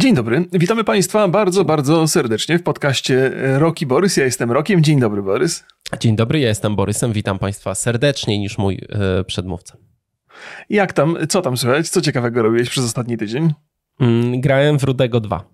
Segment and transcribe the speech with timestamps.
[0.00, 4.16] Dzień dobry, witamy Państwa bardzo, bardzo serdecznie w podcaście Roki Borys.
[4.16, 4.82] Ja jestem Rokiem.
[4.82, 5.64] Dzień dobry, Borys.
[6.00, 7.12] Dzień dobry, ja jestem Borysem.
[7.12, 9.76] Witam Państwa serdeczniej niż mój e, przedmówca.
[10.70, 11.88] Jak tam, co tam słychać?
[11.88, 13.52] Co ciekawego robiłeś przez ostatni tydzień?
[14.00, 15.44] Mm, grałem w Rudego 2.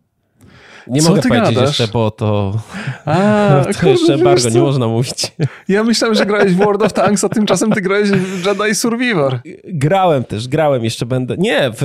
[0.87, 1.79] Nie Co mogę powiedzieć gadasz?
[1.79, 2.61] jeszcze, bo to,
[3.05, 3.15] A,
[3.67, 5.33] to kurde, jeszcze bardzo nie można mówić.
[5.69, 9.41] Ja myślałem, że grałeś w World of Tanks, a tymczasem ty grałeś w Jedi Survivor.
[9.65, 11.37] Grałem też, grałem, jeszcze będę...
[11.39, 11.83] Nie, w,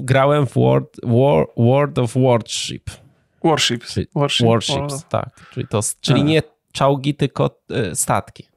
[0.00, 2.90] grałem w World, War, World of Warship.
[3.44, 3.98] Warships.
[4.14, 4.46] Warship.
[4.46, 5.50] Warships, tak.
[5.52, 8.48] Czyli, to, czyli nie czołgi, tylko e, statki.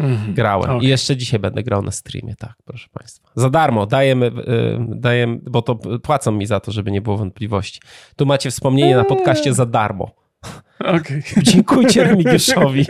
[0.00, 0.34] Mhm.
[0.34, 0.70] Grałem.
[0.70, 0.84] Okay.
[0.84, 3.28] I jeszcze dzisiaj będę grał na streamie, tak, proszę Państwa.
[3.34, 4.32] Za darmo dajemy, y,
[4.88, 7.80] dajemy, bo to płacą mi za to, żeby nie było wątpliwości.
[8.16, 10.10] Tu macie wspomnienie na podcaście za darmo.
[10.78, 11.22] Okay.
[11.42, 12.86] Dziękujcie Remigiuszowi.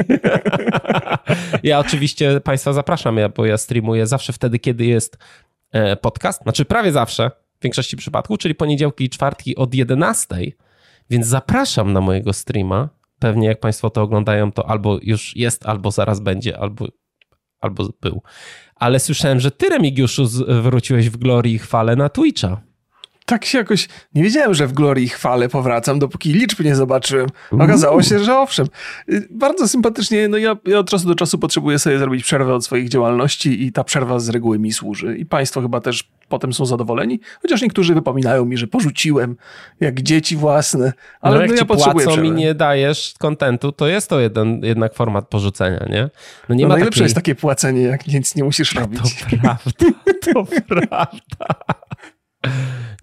[1.62, 5.18] ja oczywiście Państwa zapraszam, bo ja streamuję zawsze wtedy, kiedy jest
[5.72, 7.30] e, podcast, znaczy prawie zawsze,
[7.60, 10.36] w większości przypadków, czyli poniedziałki i czwartki od 11,
[11.10, 12.88] więc zapraszam na mojego streama.
[13.18, 16.86] Pewnie jak Państwo to oglądają, to albo już jest, albo zaraz będzie, albo
[17.60, 18.22] albo był.
[18.74, 20.26] Ale słyszałem, że ty, Remigiuszu,
[20.62, 22.67] wróciłeś w glorii i chwale na Twitcha.
[23.28, 27.26] Tak się jakoś nie wiedziałem, że w glorii i chwale powracam, dopóki liczb nie zobaczyłem.
[27.50, 28.66] Okazało się, że owszem.
[29.12, 32.64] Y, bardzo sympatycznie, no ja, ja od czasu do czasu potrzebuję sobie zrobić przerwę od
[32.64, 35.16] swoich działalności i ta przerwa z reguły mi służy.
[35.16, 39.36] I państwo chyba też potem są zadowoleni, chociaż niektórzy wypominają mi, że porzuciłem
[39.80, 43.86] jak dzieci własne, ale no, jak no ja potrzebuję płacą i nie dajesz kontentu, to
[43.86, 46.10] jest to jeden, jednak format porzucenia, nie?
[46.48, 47.04] No, nie no ma najlepsze takiej...
[47.04, 49.00] jest takie płacenie, jak nic nie musisz robić.
[49.20, 49.70] To prawda,
[50.24, 51.54] to prawda.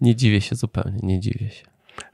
[0.02, 1.66] Nie dziwię się zupełnie, nie dziwię się.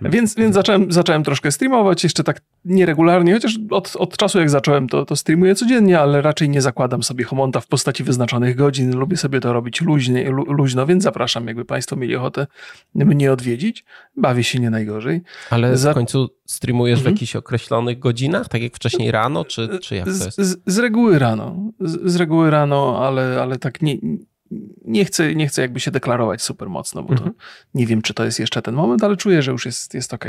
[0.01, 4.87] Więc, więc zacząłem, zacząłem troszkę streamować, jeszcze tak nieregularnie, chociaż od, od czasu jak zacząłem,
[4.87, 8.97] to, to streamuję codziennie, ale raczej nie zakładam sobie homonta w postaci wyznaczonych godzin.
[8.97, 12.47] Lubię sobie to robić luźnie, luźno, więc zapraszam, jakby Państwo mieli ochotę
[12.95, 13.85] mnie odwiedzić.
[14.17, 15.21] Bawię się nie najgorzej.
[15.49, 15.91] Ale Za...
[15.91, 17.15] w końcu streamujesz mhm.
[17.15, 20.41] w jakichś określonych godzinach, tak jak wcześniej rano, czy, czy jak to jest?
[20.41, 23.95] Z, z reguły rano, z, z reguły rano, ale, ale tak nie,
[24.85, 27.33] nie chcę, nie chcę jakby się deklarować super mocno, bo to mhm.
[27.73, 30.25] nie wiem, czy to jest jeszcze ten moment, ale czuję, że już jest, jest ok.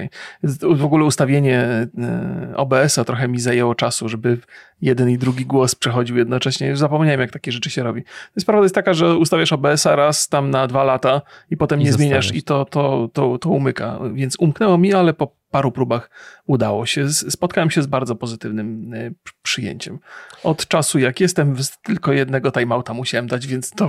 [0.62, 1.58] W ogóle ustawienie
[1.98, 4.38] e, OBS-a trochę mi zajęło czasu, żeby
[4.82, 6.68] jeden i drugi głos przechodził jednocześnie.
[6.68, 8.02] Już zapomniałem, jak takie rzeczy się robi.
[8.38, 11.92] Sprawa jest taka, że ustawiasz OBS-a raz tam na dwa lata i potem I nie
[11.92, 13.98] zmieniasz i to, to, to, to umyka.
[14.14, 16.10] Więc umknęło mi, ale po paru próbach
[16.46, 17.12] udało się.
[17.12, 19.10] Spotkałem się z bardzo pozytywnym e,
[19.42, 19.98] przyjęciem.
[20.44, 23.88] Od czasu, jak jestem, tylko jednego timeouta musiałem dać, więc to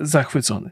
[0.00, 0.70] zachwycony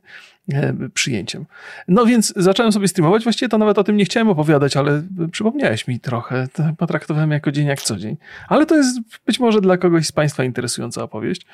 [0.52, 1.46] e, przyjęciem.
[1.88, 3.24] No więc zacząłem sobie streamować.
[3.24, 5.02] Właściwie to nawet o tym nie chciałem opowiadać, ale
[5.32, 6.48] przypomniałeś mi trochę.
[6.78, 8.16] Potraktowałem jako dzień jak co dzień.
[8.48, 11.46] Ale to jest być może dla kogoś z Państwa interesująca opowieść.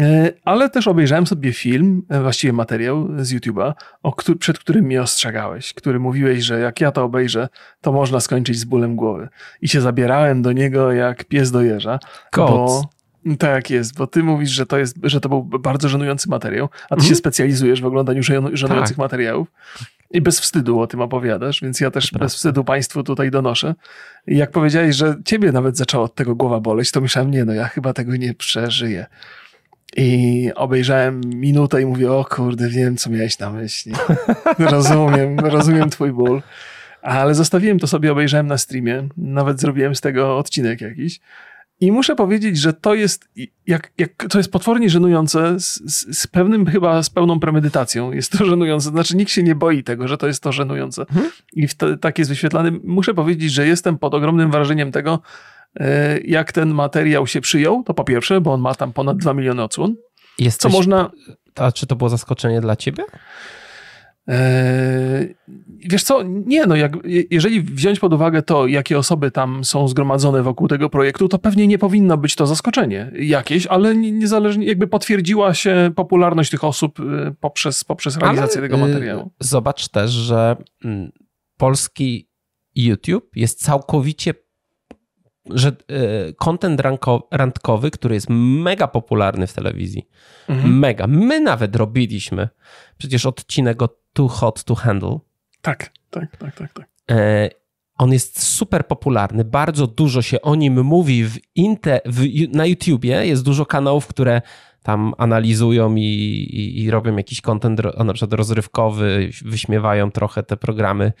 [0.00, 3.72] E, ale też obejrzałem sobie film, e, właściwie materiał z YouTube'a,
[4.38, 7.48] przed którym mnie ostrzegałeś, który mówiłeś, że jak ja to obejrzę,
[7.80, 9.28] to można skończyć z bólem głowy.
[9.62, 11.98] I się zabierałem do niego jak pies do jeża.
[12.30, 12.50] Kot.
[12.50, 12.90] Bo,
[13.38, 16.88] tak jest, bo ty mówisz, że to, jest, że to był bardzo żenujący materiał, a
[16.88, 17.08] ty mhm.
[17.08, 18.22] się specjalizujesz w oglądaniu
[18.52, 18.98] żenujących tak.
[18.98, 19.48] materiałów.
[20.10, 23.74] I bez wstydu o tym opowiadasz, więc ja też bez wstydu Państwu tutaj donoszę.
[24.26, 27.52] I jak powiedziałeś, że ciebie nawet zaczęło od tego głowa boleć, to myślałem, nie no,
[27.52, 29.06] ja chyba tego nie przeżyję.
[29.96, 33.92] I obejrzałem minutę i mówię, o kurde, wiem, co miałeś na myśli.
[34.58, 36.42] rozumiem, rozumiem twój ból.
[37.02, 39.08] Ale zostawiłem to sobie, obejrzałem na streamie.
[39.16, 41.20] Nawet zrobiłem z tego odcinek jakiś.
[41.80, 43.28] I muszę powiedzieć, że to jest,
[43.66, 48.38] jak, jak, to jest potwornie żenujące, z, z, z, pewnym chyba, z pełną premedytacją jest
[48.38, 48.88] to żenujące.
[48.90, 51.04] Znaczy nikt się nie boi tego, że to jest to żenujące.
[51.10, 51.32] Hmm?
[51.52, 52.72] I to, tak jest wyświetlany.
[52.84, 55.22] Muszę powiedzieć, że jestem pod ogromnym wrażeniem tego,
[56.24, 59.62] jak ten materiał się przyjął, to po pierwsze, bo on ma tam ponad 2 miliony
[59.62, 59.94] odsłon.
[60.38, 61.10] Jesteś, co można...
[61.56, 63.04] A czy to było zaskoczenie dla ciebie?
[64.26, 65.34] Eee,
[65.78, 66.92] wiesz co, nie no, jak,
[67.30, 71.66] jeżeli wziąć pod uwagę to, jakie osoby tam są zgromadzone wokół tego projektu, to pewnie
[71.66, 77.34] nie powinno być to zaskoczenie jakieś, ale niezależnie, jakby potwierdziła się popularność tych osób e,
[77.40, 79.30] poprzez, poprzez realizację ale, tego y, materiału.
[79.40, 81.12] Zobacz też, że mm,
[81.56, 82.28] polski
[82.74, 84.34] YouTube jest całkowicie
[85.50, 85.72] że e,
[86.32, 86.82] content
[87.30, 90.08] randkowy, który jest mega popularny w telewizji,
[90.48, 90.78] mhm.
[90.78, 91.06] mega.
[91.06, 92.48] My nawet robiliśmy
[92.98, 95.18] przecież odcinek o Too Hot to Handle.
[95.62, 96.72] Tak, tak, tak, tak.
[96.72, 96.88] tak.
[97.10, 97.50] E,
[97.98, 103.26] on jest super popularny, bardzo dużo się o nim mówi w inte, w, na YouTubie.
[103.26, 104.42] Jest dużo kanałów, które
[104.82, 111.12] tam analizują i, i, i robią jakiś content na przykład rozrywkowy, wyśmiewają trochę te programy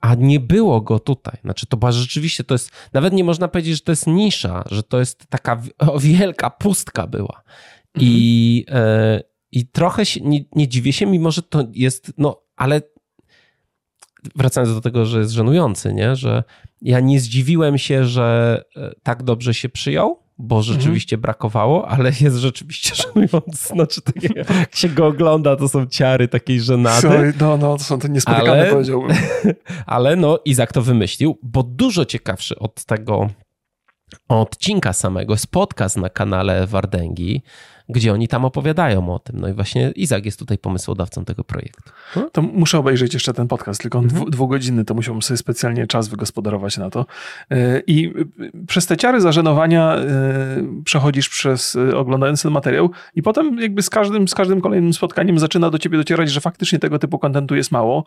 [0.00, 1.38] a nie było go tutaj.
[1.42, 4.82] Znaczy, to była rzeczywiście, to jest, nawet nie można powiedzieć, że to jest nisza, że
[4.82, 5.62] to jest taka
[6.00, 7.42] wielka pustka była.
[7.94, 8.86] I, mhm.
[8.88, 9.20] e,
[9.52, 12.82] i trochę się, nie, nie dziwię się, mimo że to jest, no, ale
[14.36, 16.16] wracając do tego, że jest żenujący, nie?
[16.16, 16.44] że
[16.82, 20.74] ja nie zdziwiłem się, że e, tak dobrze się przyjął, bo mhm.
[20.74, 21.22] rzeczywiście mhm.
[21.22, 23.66] brakowało, ale jest rzeczywiście żenujący.
[23.66, 27.02] Znaczy, takie, jak się go ogląda, to są ciary takiej żenady.
[27.02, 29.16] Sorry, no, no, to są te niespotykane, ale, powiedziałbym.
[29.86, 33.28] Ale no, Izak to wymyślił, bo dużo ciekawszy od tego
[34.28, 37.42] odcinka samego jest podcast na kanale Wardęgi,
[37.88, 39.40] gdzie oni tam opowiadają o tym.
[39.40, 41.90] No i właśnie Izak jest tutaj pomysłodawcą tego projektu.
[42.16, 42.30] No?
[42.32, 44.30] To muszę obejrzeć jeszcze ten podcast, tylko on mhm.
[44.30, 47.06] dwugodzinny, to musiałbym sobie specjalnie czas wygospodarować na to.
[47.50, 50.02] E, I e, przez te ciary zażenowania e,
[50.84, 55.70] przechodzisz przez oglądając ten materiał i potem jakby z każdym, z każdym kolejnym spotkaniem zaczyna
[55.70, 58.04] do ciebie docierać, że faktycznie tego typu kontentu jest mało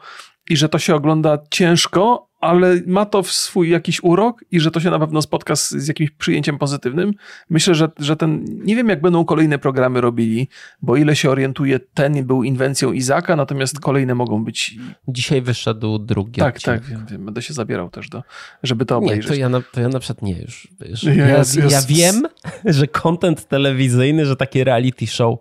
[0.49, 4.79] i że to się ogląda ciężko, ale ma to swój jakiś urok i że to
[4.79, 7.13] się na pewno spotka z, z, jakimś przyjęciem pozytywnym.
[7.49, 10.47] Myślę, że, że ten, nie wiem jak będą kolejne programy robili,
[10.81, 14.75] bo ile się orientuję, ten był inwencją Izaka, natomiast kolejne mogą być...
[15.07, 16.81] Dzisiaj wyszedł drugi Tak, odcinek.
[16.81, 18.23] tak, wiem, wiem, będę się zabierał też do,
[18.63, 19.25] żeby to obejrzeć.
[19.25, 22.27] Nie, to ja na, to ja na przykład nie już, wiesz, ja, ja, ja wiem,
[22.65, 25.39] że content telewizyjny, że takie reality show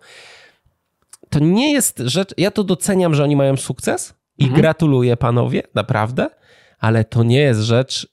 [1.31, 4.61] to nie jest rzecz, ja to doceniam, że oni mają sukces i mhm.
[4.61, 6.29] gratuluję panowie, naprawdę,
[6.79, 8.09] ale to nie jest rzecz,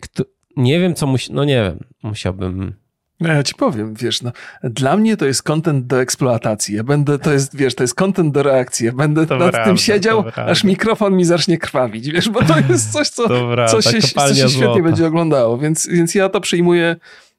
[0.00, 0.24] kto,
[0.56, 2.74] nie wiem co musi, no nie wiem, musiałbym...
[3.20, 6.76] No ja ci powiem, wiesz, no, dla mnie to jest content do eksploatacji.
[6.76, 8.86] Ja będę, to jest, wiesz, to jest content do reakcji.
[8.86, 12.54] Ja będę to nad prawda, tym siedział, aż mikrofon mi zacznie krwawić, wiesz, bo to
[12.68, 13.28] jest coś, co,
[13.70, 15.58] co się, co się świetnie będzie oglądało.
[15.58, 16.96] Więc, więc ja to przyjmuję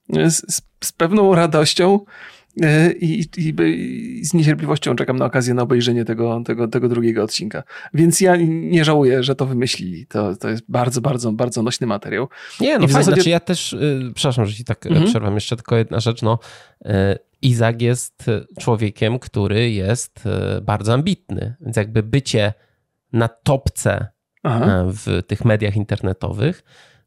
[0.10, 2.00] z, z pewną radością.
[2.62, 7.24] E, I, i, i, z niecierpliwością czekam na okazję na obejrzenie tego, tego, tego drugiego
[7.24, 7.64] odcinka.
[7.94, 10.08] Więc ja nie żałuję, że to wymyślili.
[10.08, 12.28] To, to jest bardzo, bardzo, bardzo nośny materiał.
[12.60, 12.94] Nie, no fajnie.
[12.94, 13.16] Zasadzie...
[13.16, 15.06] Znaczy ja też, yy, przepraszam, że ci tak mhm.
[15.06, 16.22] przerwam, jeszcze tylko jedna rzecz.
[16.22, 16.40] No,
[16.86, 16.92] yy,
[17.42, 18.26] Izak jest
[18.60, 22.54] człowiekiem, który jest yy, bardzo ambitny, więc jakby bycie
[23.14, 24.08] na topce
[24.44, 24.84] Aha.
[24.88, 26.64] w tych mediach internetowych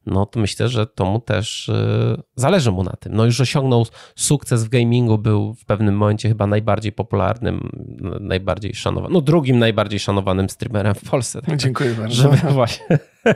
[0.07, 3.15] no to myślę, że to mu też y, zależy mu na tym.
[3.15, 7.71] No już osiągnął sukces w gamingu, był w pewnym momencie chyba najbardziej popularnym,
[8.21, 11.43] najbardziej szanowanym, no drugim najbardziej szanowanym streamerem w Polsce.
[11.43, 12.15] Tak, Dziękuję bardzo.
[12.15, 12.99] Żeby właśnie.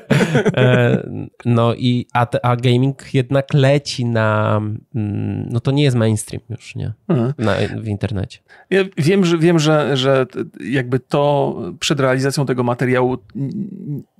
[0.57, 1.09] E,
[1.45, 4.61] no i a, a gaming jednak leci na,
[4.95, 6.93] mm, no to nie jest mainstream już, nie?
[7.39, 8.39] Na, w internecie.
[8.71, 10.27] Ja wiem, że wiem, że, że
[10.61, 13.19] jakby to przed realizacją tego materiału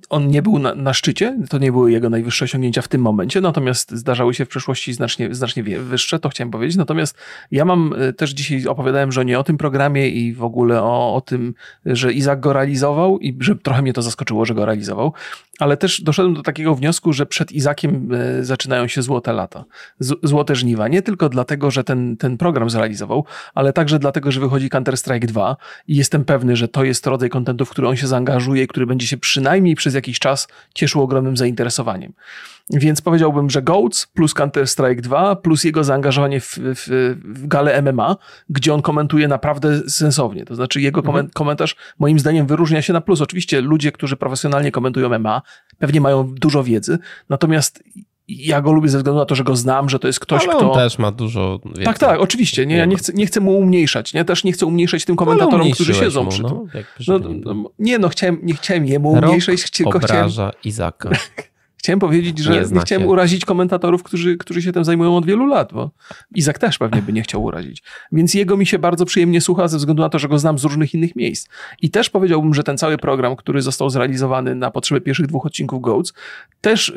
[0.09, 3.41] on nie był na, na, szczycie, to nie były jego najwyższe osiągnięcia w tym momencie,
[3.41, 6.77] natomiast zdarzały się w przeszłości znacznie, znacznie wyższe, to chciałem powiedzieć.
[6.77, 7.17] Natomiast
[7.51, 11.21] ja mam e, też dzisiaj opowiadałem żonie o tym programie i w ogóle o, o
[11.21, 11.53] tym,
[11.85, 15.13] że Izak go realizował i że trochę mnie to zaskoczyło, że go realizował
[15.59, 19.65] ale też doszedłem do takiego wniosku, że przed Izakiem e, zaczynają się złote lata,
[20.23, 20.87] złote żniwa.
[20.87, 23.25] Nie tylko dlatego, że ten, ten program zrealizował,
[23.55, 25.57] ale także dlatego, że wychodzi Counter-Strike 2
[25.87, 28.85] i jestem pewny, że to jest rodzaj kontentu, w który on się zaangażuje i który
[28.85, 32.13] będzie się przynajmniej przez jakiś czas cieszył ogromnym zainteresowaniem.
[32.69, 38.15] Więc powiedziałbym, że Goats plus Counter-Strike 2 plus jego zaangażowanie w, w, w galę MMA,
[38.49, 40.45] gdzie on komentuje naprawdę sensownie.
[40.45, 41.29] To znaczy jego mhm.
[41.33, 43.21] komentarz moim zdaniem wyróżnia się na plus.
[43.21, 45.41] Oczywiście ludzie, którzy profesjonalnie komentują MMA,
[45.77, 46.99] pewnie mają dużo wiedzy,
[47.29, 47.83] natomiast
[48.27, 50.55] ja go lubię ze względu na to, że go znam, że to jest ktoś, Ale
[50.55, 50.71] kto...
[50.71, 51.83] on też ma dużo wiedzy.
[51.83, 52.65] Tak, tak, oczywiście.
[52.65, 54.25] Nie, ja nie chcę, nie chcę mu umniejszać, nie?
[54.25, 57.41] Też nie chcę umniejszać tym komentatorom, którzy siedzą mu, przy no, tym.
[57.45, 60.29] No, no, nie, no chciałem, nie chciałem jemu umniejszać, tylko chciałem...
[60.63, 61.09] Izaka.
[61.77, 65.45] Chciałem powiedzieć, że nie, nie chciałem urazić komentatorów, którzy, którzy się tym zajmują od wielu
[65.45, 65.91] lat, bo
[66.35, 67.83] Izak też pewnie by nie chciał urazić.
[68.11, 70.63] Więc jego mi się bardzo przyjemnie słucha ze względu na to, że go znam z
[70.63, 71.49] różnych innych miejsc.
[71.81, 75.81] I też powiedziałbym, że ten cały program, który został zrealizowany na potrzeby pierwszych dwóch odcinków
[75.81, 76.13] Goats,
[76.61, 76.93] też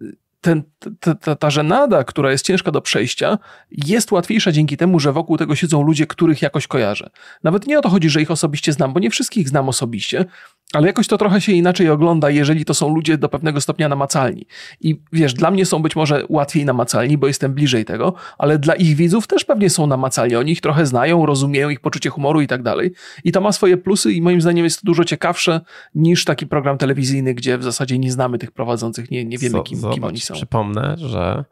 [0.00, 0.12] yy,
[0.42, 0.62] ten,
[1.00, 3.38] ta, ta, ta żenada, która jest ciężka do przejścia,
[3.70, 7.10] jest łatwiejsza dzięki temu, że wokół tego siedzą ludzie, których jakoś kojarzę.
[7.42, 10.24] Nawet nie o to chodzi, że ich osobiście znam, bo nie wszystkich znam osobiście,
[10.72, 14.46] ale jakoś to trochę się inaczej ogląda, jeżeli to są ludzie do pewnego stopnia namacalni.
[14.80, 18.74] I wiesz, dla mnie są być może łatwiej namacalni, bo jestem bliżej tego, ale dla
[18.74, 20.36] ich widzów też pewnie są namacalni.
[20.36, 22.92] Oni ich trochę znają, rozumieją ich poczucie humoru i tak dalej.
[23.24, 25.60] I to ma swoje plusy i moim zdaniem jest to dużo ciekawsze
[25.94, 29.78] niż taki program telewizyjny, gdzie w zasadzie nie znamy tych prowadzących, nie, nie wiemy, kim,
[29.94, 30.31] kim oni są.
[30.32, 31.44] Przypomnę, że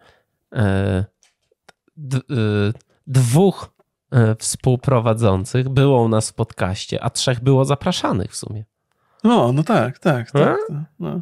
[0.53, 1.05] e, e,
[3.07, 3.71] dwóch
[4.11, 8.65] e, współprowadzących było u nas w podcaście, a trzech było zapraszanych w sumie.
[9.25, 10.31] No, no tak, tak.
[10.31, 10.57] tak
[10.99, 11.21] no.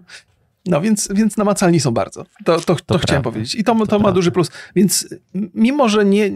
[0.66, 0.80] no.
[0.80, 2.24] więc, więc namacalni są bardzo.
[2.44, 3.54] To, to, to, to chciałem powiedzieć.
[3.54, 4.50] I to, to, to ma duży plus.
[4.74, 6.30] Więc mimo, że nie,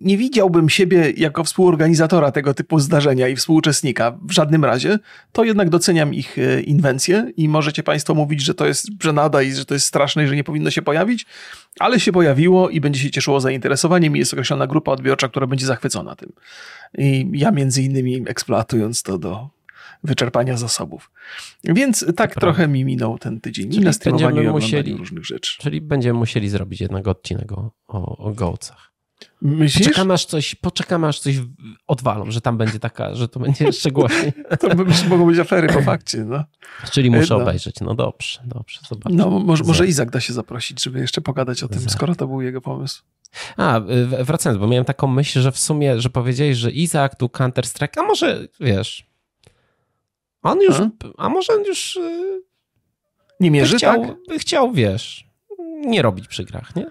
[0.00, 4.98] nie widziałbym siebie jako współorganizatora tego typu zdarzenia i współuczestnika w żadnym razie,
[5.32, 9.52] to jednak doceniam ich e, inwencję i możecie Państwo mówić, że to jest żenada i
[9.52, 11.26] że to jest straszne i że nie powinno się pojawić,
[11.78, 15.66] ale się pojawiło i będzie się cieszyło zainteresowaniem i jest określona grupa odbiorcza, która będzie
[15.66, 16.32] zachwycona tym.
[16.98, 19.48] I ja między innymi eksploatując to do
[20.04, 21.10] wyczerpania zasobów.
[21.64, 23.70] Więc tak trochę mi minął ten tydzień.
[23.70, 25.58] Czyli na streamowaniu i musieli, różnych rzeczy.
[25.62, 27.56] Czyli będziemy musieli zrobić jednego odcinka
[27.88, 28.95] o, o gołcach.
[29.42, 29.88] Myślisz?
[29.88, 31.34] Poczekamy aż, coś, poczekamy aż coś
[31.86, 34.32] odwalą, że tam będzie taka, że to będzie jeszcze głośniej.
[34.60, 36.44] to by, mogą być afery po fakcie, no.
[36.90, 37.42] Czyli muszę no.
[37.42, 37.80] obejrzeć.
[37.80, 39.18] No dobrze, dobrze, zobaczmy.
[39.18, 42.42] No może, może Izak da się zaprosić, żeby jeszcze pogadać o tym, skoro to był
[42.42, 43.02] jego pomysł.
[43.56, 43.80] A,
[44.20, 48.02] wracając, bo miałem taką myśl, że w sumie, że powiedziałeś, że Izak tu Counter-Strike, a
[48.02, 49.06] może, wiesz,
[50.42, 51.96] on już, a, a może on już...
[51.96, 52.42] Y,
[53.40, 54.38] nie mierzy, chciał, tak?
[54.38, 55.26] chciał, wiesz,
[55.86, 56.86] nie robić przy grach, nie?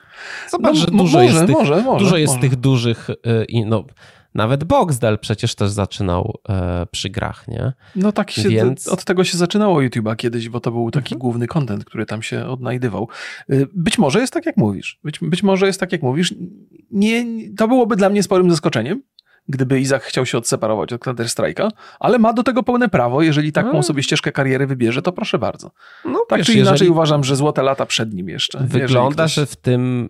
[0.50, 3.66] Zobacz, no, że dużo może, jest tych, może, może, dużo jest tych dużych, y, i
[3.66, 3.84] no,
[4.36, 7.74] nawet Boxdel przecież też zaczynał e, przy grach, nie?
[7.96, 8.88] No tak się, Więc...
[8.88, 11.20] od tego się zaczynało YouTube'a kiedyś, bo to był taki mhm.
[11.20, 13.10] główny content, który tam się odnajdywał.
[13.50, 15.00] Y, być może jest tak, jak mówisz.
[15.04, 16.34] Być, być może jest tak, jak mówisz.
[16.92, 17.26] Nie,
[17.58, 19.02] to byłoby dla mnie sporym zaskoczeniem,
[19.48, 23.22] gdyby Izak chciał się odseparować od Counter-Strike'a, ale ma do tego pełne prawo.
[23.22, 23.84] Jeżeli taką no.
[23.84, 25.72] sobie ścieżkę kariery wybierze, to proszę bardzo.
[26.06, 28.60] No, tak wiesz, czy inaczej uważam, że złote lata przed nim jeszcze.
[28.62, 29.34] Wygląda, ktoś...
[29.34, 30.10] że w tym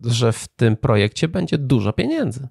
[0.00, 2.48] że w tym projekcie będzie dużo pieniędzy.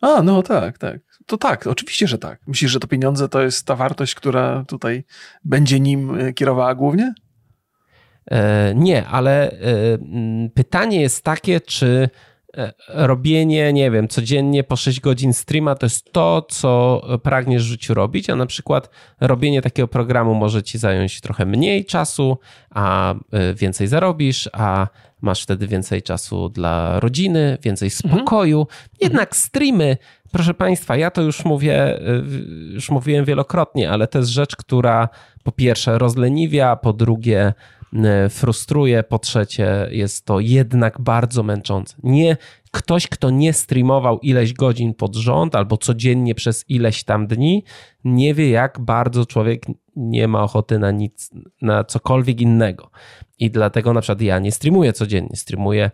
[0.00, 1.00] A, no tak, tak.
[1.26, 2.40] To tak, oczywiście, że tak.
[2.46, 5.04] Myślisz, że to pieniądze to jest ta wartość, która tutaj
[5.44, 7.14] będzie nim e, kierowała głównie?
[8.30, 9.58] E, nie, ale e,
[10.54, 12.10] pytanie jest takie, czy
[12.88, 17.94] robienie, nie wiem, codziennie po 6 godzin streama to jest to, co pragniesz w życiu
[17.94, 18.90] robić, a na przykład
[19.20, 22.38] robienie takiego programu może ci zająć trochę mniej czasu,
[22.70, 24.86] a e, więcej zarobisz, a
[25.20, 28.20] masz wtedy więcej czasu dla rodziny, więcej mhm.
[28.20, 28.60] spokoju.
[28.60, 28.88] Mhm.
[29.00, 29.96] Jednak streamy,
[30.32, 32.00] proszę Państwa, ja to już mówię, e,
[32.72, 35.08] już mówiłem wielokrotnie, ale to jest rzecz, która
[35.42, 37.79] po pierwsze rozleniwia, po drugie E,
[38.30, 41.96] frustruje, po trzecie jest to jednak bardzo męczące.
[42.02, 42.36] Nie
[42.70, 47.64] ktoś, kto nie streamował ileś godzin pod rząd albo codziennie przez ileś tam dni,
[48.04, 49.66] nie wie jak bardzo człowiek
[49.96, 51.30] nie ma ochoty na nic,
[51.62, 52.90] na cokolwiek innego.
[53.38, 55.90] I dlatego na przykład ja nie streamuję codziennie, streamuję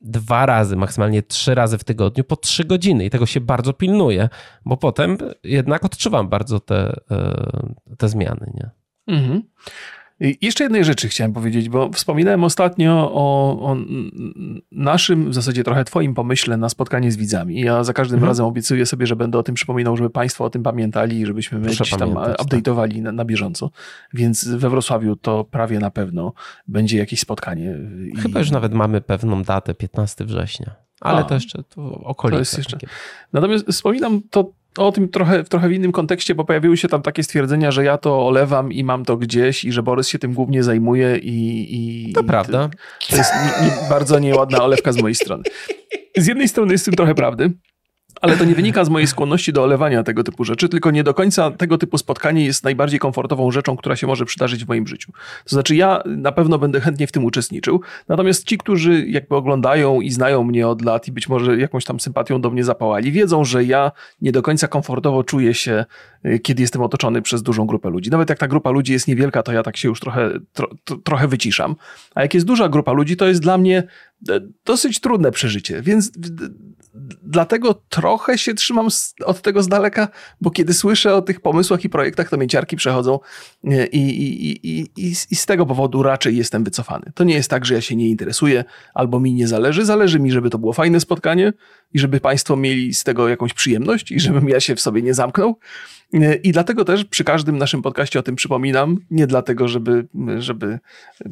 [0.00, 4.28] dwa razy, maksymalnie trzy razy w tygodniu po trzy godziny i tego się bardzo pilnuję,
[4.64, 8.52] bo potem jednak odczuwam bardzo te, e, te zmiany.
[8.54, 8.70] Nie?
[9.16, 9.42] Mhm.
[10.20, 13.76] I jeszcze jednej rzeczy chciałem powiedzieć, bo wspominałem ostatnio o, o,
[14.72, 17.60] naszym, w zasadzie trochę twoim pomyśle na spotkanie z widzami.
[17.60, 18.30] Ja za każdym mhm.
[18.30, 21.58] razem obiecuję sobie, że będę o tym przypominał, żeby państwo o tym pamiętali i żebyśmy
[21.58, 22.42] my gdzieś tam tak.
[22.42, 23.70] update'owali na, na, bieżąco.
[24.12, 26.32] Więc we Wrocławiu to prawie na pewno
[26.68, 27.78] będzie jakieś spotkanie.
[28.22, 28.42] Chyba I...
[28.42, 30.74] już nawet mamy pewną datę, 15 września.
[31.00, 32.36] Ale A, to jeszcze to okolice.
[32.36, 32.78] To jest jeszcze.
[33.32, 37.22] Natomiast wspominam to o tym trochę, trochę w innym kontekście, bo pojawiły się tam takie
[37.22, 40.62] stwierdzenia, że ja to olewam i mam to gdzieś i że Borys się tym głównie
[40.62, 42.08] zajmuje i...
[42.08, 42.70] i to i prawda.
[43.10, 45.42] To jest nie, nie, bardzo nieładna olewka z mojej strony.
[46.16, 47.52] Z jednej strony jest w tym trochę prawdy,
[48.24, 51.14] ale to nie wynika z mojej skłonności do olewania tego typu rzeczy, tylko nie do
[51.14, 55.12] końca tego typu spotkanie jest najbardziej komfortową rzeczą, która się może przydarzyć w moim życiu.
[55.44, 60.00] To znaczy, ja na pewno będę chętnie w tym uczestniczył, natomiast ci, którzy jakby oglądają
[60.00, 63.44] i znają mnie od lat i być może jakąś tam sympatią do mnie zapałali, wiedzą,
[63.44, 65.84] że ja nie do końca komfortowo czuję się,
[66.26, 68.10] y, kiedy jestem otoczony przez dużą grupę ludzi.
[68.10, 70.68] Nawet jak ta grupa ludzi jest niewielka, to ja tak się już trochę, tro,
[71.04, 71.76] trochę wyciszam.
[72.14, 73.82] A jak jest duża grupa ludzi, to jest dla mnie
[74.28, 76.12] e, dosyć trudne przeżycie, więc
[77.22, 78.88] dlatego trochę się trzymam
[79.24, 80.08] od tego z daleka,
[80.40, 83.18] bo kiedy słyszę o tych pomysłach i projektach, to mięciarki przechodzą
[83.64, 87.12] i, i, i, i, i z tego powodu raczej jestem wycofany.
[87.14, 89.84] To nie jest tak, że ja się nie interesuję albo mi nie zależy.
[89.84, 91.52] Zależy mi, żeby to było fajne spotkanie
[91.92, 95.14] i żeby Państwo mieli z tego jakąś przyjemność i żebym ja się w sobie nie
[95.14, 95.58] zamknął.
[96.42, 100.06] I dlatego też przy każdym naszym podcaście o tym przypominam, nie dlatego, żeby,
[100.38, 100.78] żeby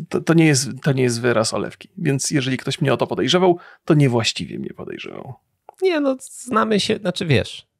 [0.08, 1.88] to, to, nie jest, to nie jest wyraz olewki.
[1.98, 5.34] Więc jeżeli ktoś mnie o to podejrzewał, to niewłaściwie mnie podejrzewał.
[5.82, 7.72] Nie, no znamy się, znaczy wiesz,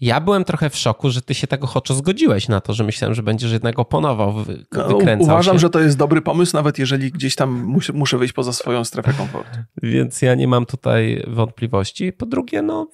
[0.00, 3.14] ja byłem trochę w szoku, że ty się tego choczo zgodziłeś na to, że myślałem,
[3.14, 5.58] że będziesz jednak oponował, wy, no, Uważam, się.
[5.58, 9.12] że to jest dobry pomysł, nawet jeżeli gdzieś tam muszę, muszę wyjść poza swoją strefę
[9.12, 9.58] komfortu.
[9.82, 12.12] Więc ja nie mam tutaj wątpliwości.
[12.12, 12.88] Po drugie, no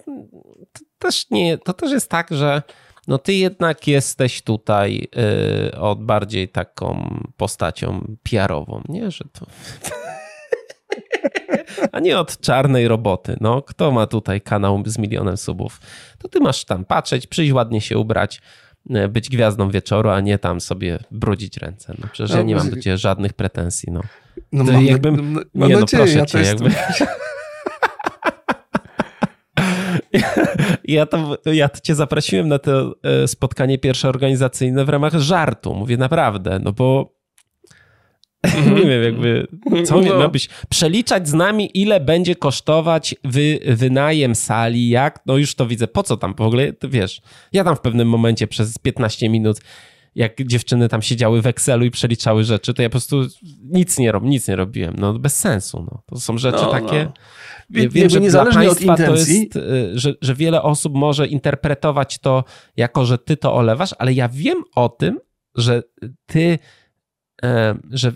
[0.73, 2.62] to też, nie, to też jest tak, że
[3.09, 5.09] no ty jednak jesteś tutaj
[5.73, 9.11] yy, od bardziej taką postacią PR-ową, nie?
[9.11, 9.47] Że to...
[11.93, 13.37] a nie od czarnej roboty.
[13.41, 15.81] No, kto ma tutaj kanał z milionem subów?
[16.19, 18.41] To ty masz tam patrzeć, przyjść ładnie się ubrać,
[18.91, 21.95] e, być gwiazdą wieczoru, a nie tam sobie brudzić ręce.
[21.99, 23.93] No, przecież no, ja nie mam do ciebie żadnych pretensji.
[23.93, 24.00] No,
[24.52, 26.71] no mam, jakbym, mam nie, no proszę ja cię, jakby...
[30.85, 35.75] Ja, to, ja to cię zaprosiłem na to e, spotkanie pierwsze organizacyjne w ramach żartu.
[35.75, 37.14] Mówię naprawdę, no bo
[38.42, 38.76] Mhm.
[38.76, 39.46] nie wiem, jakby,
[39.84, 40.28] co no.
[40.28, 45.87] być, przeliczać z nami, ile będzie kosztować wy, wynajem sali, jak, no już to widzę,
[45.87, 47.22] po co tam w ogóle, wiesz,
[47.52, 49.61] ja tam w pewnym momencie przez 15 minut
[50.14, 53.22] jak dziewczyny tam siedziały w Excelu i przeliczały rzeczy, to ja po prostu
[53.62, 54.94] nic nie, rob, nic nie robiłem.
[54.99, 55.87] No bez sensu.
[55.90, 56.02] No.
[56.06, 57.04] To są rzeczy no, takie...
[57.04, 57.12] No.
[57.70, 59.38] Wie, wiem, że niezależnie od intencji...
[59.38, 62.44] Jest, y, że, że wiele osób może interpretować to
[62.76, 65.20] jako, że ty to olewasz, ale ja wiem o tym,
[65.54, 65.82] że
[66.26, 66.58] ty,
[67.44, 68.12] e, że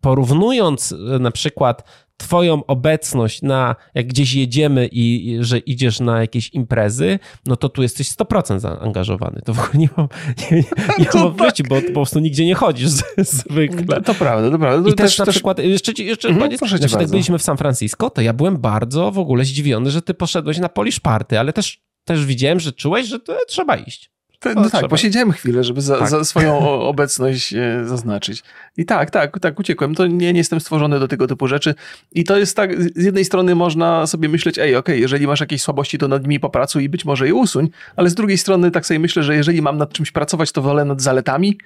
[0.00, 1.84] porównując e, na przykład
[2.16, 7.68] twoją obecność na, jak gdzieś jedziemy i, i, że idziesz na jakieś imprezy, no to
[7.68, 9.40] tu jesteś 100% zaangażowany.
[9.44, 10.08] To w ogóle nie mam,
[10.38, 10.64] nie, nie,
[10.98, 11.68] nie mam tak.
[11.68, 13.96] bo po prostu nigdzie nie chodzisz zwykle.
[13.96, 14.82] To, to prawda, to prawda.
[14.82, 15.34] To I też, też na też...
[15.34, 18.58] przykład, jeszcze, jeszcze mhm, powiedz, proszę znaczy, tak byliśmy w San Francisco, to ja byłem
[18.58, 22.72] bardzo w ogóle zdziwiony, że ty poszedłeś na Polish Party, ale też, też widziałem, że
[22.72, 24.12] czułeś, że to trzeba iść.
[24.44, 26.08] No, tak, posiedziałem chwilę, żeby za, tak.
[26.08, 28.42] za swoją obecność e, zaznaczyć.
[28.76, 29.94] I tak, tak, tak, uciekłem.
[29.94, 31.74] To nie, nie jestem stworzony do tego typu rzeczy.
[32.12, 35.40] I to jest tak, z jednej strony można sobie myśleć, ej, okej, okay, jeżeli masz
[35.40, 38.70] jakieś słabości, to nad nimi popracuj i być może je usuń, ale z drugiej strony
[38.70, 41.58] tak sobie myślę, że jeżeli mam nad czymś pracować, to wolę nad zaletami,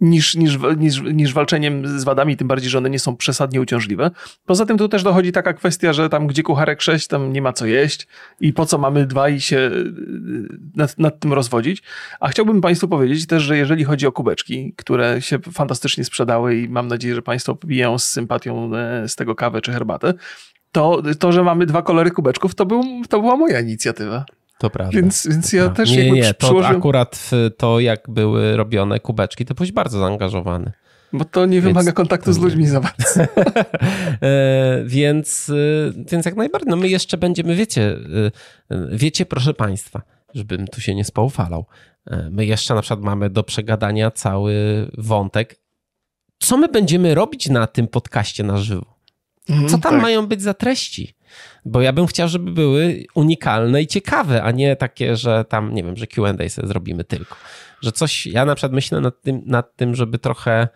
[0.00, 4.10] niż, niż, niż, niż walczeniem z wadami, tym bardziej, że one nie są przesadnie uciążliwe.
[4.46, 7.52] Poza tym tu też dochodzi taka kwestia, że tam gdzie kucharek 6, tam nie ma
[7.52, 8.06] co jeść
[8.40, 9.92] i po co mamy dwa i się y,
[10.76, 11.82] nad, nad tym rozwodzić.
[12.20, 16.68] A chciałbym Państwu powiedzieć też, że jeżeli chodzi o kubeczki, które się fantastycznie sprzedały i
[16.68, 20.14] mam nadzieję, że Państwo piją z sympatią e, z tego kawę czy herbatę,
[20.72, 24.24] to, to że mamy dwa kolory kubeczków, to, był, to była moja inicjatywa.
[24.64, 25.00] To prawda.
[25.00, 26.76] Więc, więc ja też nie, nie, to przyłożyłem...
[26.76, 30.72] akurat to, jak były robione kubeczki, to byłeś bardzo zaangażowany.
[31.12, 33.20] Bo to nie wymaga więc, kontaktu z ludźmi za bardzo.
[34.22, 36.70] e, więc, e, więc jak najbardziej.
[36.70, 37.96] No my jeszcze będziemy, wiecie,
[38.70, 40.02] e, wiecie, proszę Państwa,
[40.34, 41.66] żebym tu się nie spoufalał.
[42.30, 44.54] My jeszcze na przykład mamy do przegadania cały
[44.98, 45.60] wątek.
[46.38, 48.98] Co my będziemy robić na tym podcaście na żywo?
[49.48, 50.02] Mhm, Co tam tak.
[50.02, 51.13] mają być za treści?
[51.64, 55.82] Bo ja bym chciał, żeby były unikalne i ciekawe, a nie takie, że tam, nie
[55.82, 57.36] wiem, że QA sobie zrobimy tylko.
[57.80, 60.68] Że coś, ja na przykład myślę nad tym, nad tym żeby trochę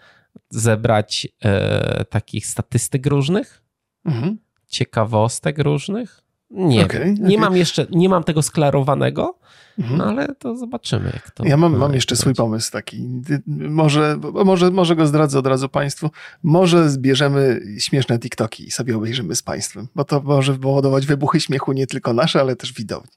[0.50, 3.62] zebrać e, takich statystyk różnych,
[4.04, 4.38] mhm.
[4.68, 6.27] ciekawostek różnych.
[6.50, 7.38] Nie, okay, nie okay.
[7.38, 9.38] mam jeszcze, nie mam tego sklarowanego,
[9.78, 9.98] Mhm.
[9.98, 11.44] No ale to zobaczymy, jak to.
[11.44, 13.08] Ja mam, mam jeszcze swój pomysł taki.
[13.46, 16.10] Może, może, może go zdradzę od razu Państwu.
[16.42, 21.72] Może zbierzemy śmieszne TikToki i sobie obejrzymy z Państwem, bo to może powodować wybuchy śmiechu
[21.72, 23.10] nie tylko nasze, ale też widowni.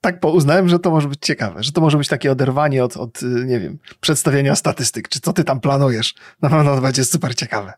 [0.00, 3.20] Tak uznałem, że to może być ciekawe, że to może być takie oderwanie od, od
[3.46, 6.14] nie wiem, przedstawienia statystyk, czy co ty tam planujesz.
[6.42, 7.72] Na pewno to będzie super ciekawe.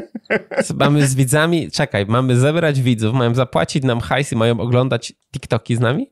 [0.78, 5.76] mamy z widzami, czekaj, mamy zebrać widzów, mają zapłacić nam hajs i mają oglądać TikToki
[5.76, 6.10] z nami?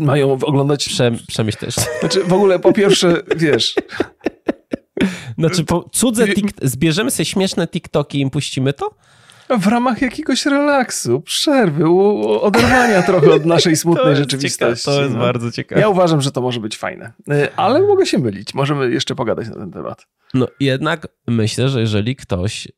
[0.00, 0.88] Mają oglądać...
[0.88, 1.74] Prze, przemyśleć.
[2.00, 3.74] Znaczy w ogóle po pierwsze, wiesz...
[5.38, 6.46] Znaczy po cudze tik...
[6.62, 8.94] zbierzemy sobie śmieszne TikToki i im puścimy to?
[9.58, 11.88] W ramach jakiegoś relaksu, przerwy,
[12.40, 14.84] oderwania trochę od naszej smutnej to rzeczywistości.
[14.84, 15.20] Ciekawe, to jest no.
[15.20, 15.80] bardzo ciekawe.
[15.80, 17.12] Ja uważam, że to może być fajne.
[17.32, 18.54] Y, ale mogę się mylić.
[18.54, 20.06] Możemy jeszcze pogadać na ten temat.
[20.34, 22.68] No jednak myślę, że jeżeli ktoś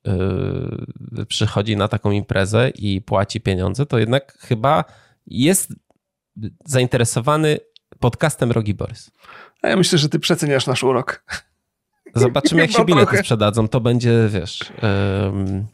[1.14, 4.84] yy, przychodzi na taką imprezę i płaci pieniądze, to jednak chyba
[5.26, 5.72] jest
[6.64, 7.58] zainteresowany
[8.00, 9.10] podcastem Rogi Borys.
[9.62, 11.24] A ja myślę, że ty przeceniasz nasz urok.
[12.14, 13.68] Zobaczymy, jak się bilety sprzedadzą.
[13.68, 14.72] To będzie, wiesz...
[14.82, 15.66] Um...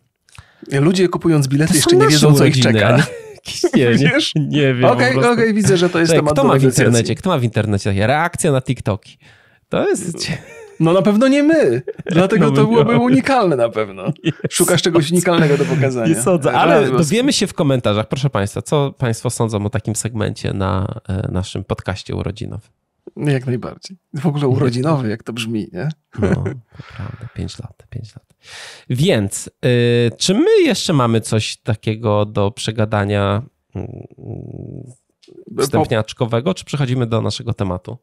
[0.73, 3.07] Ludzie kupując bilety jeszcze nie wiedzą, co ich czeka.
[3.75, 4.33] Nie, nie, Wiesz?
[4.35, 4.85] nie wiem.
[4.85, 7.15] Okej, okay, okay, widzę, że to jest temat kto ma w internecie?
[7.15, 8.07] Kto ma w internecie?
[8.07, 9.19] Reakcja na TikToki.
[9.69, 10.29] To jest...
[10.81, 11.83] No na pewno nie my.
[12.07, 14.13] Dlatego no, to byłoby unikalne na pewno.
[14.51, 16.09] Szukasz czegoś unikalnego do pokazania.
[16.09, 20.53] Nie sądzę, ale dowiemy się w komentarzach, proszę Państwa, co Państwo sądzą o takim segmencie
[20.53, 22.78] na e, naszym podcaście urodzinowym.
[23.17, 23.97] Jak najbardziej.
[24.15, 25.89] W ogóle urodzinowy, jak to brzmi, nie?
[26.19, 26.45] No,
[26.97, 27.29] prawda.
[27.35, 28.35] Pięć lat, pięć lat.
[28.91, 33.43] Więc, y, czy my jeszcze mamy coś takiego do przegadania
[33.77, 37.99] y, wstępniaczkowego, czy przechodzimy do naszego tematu?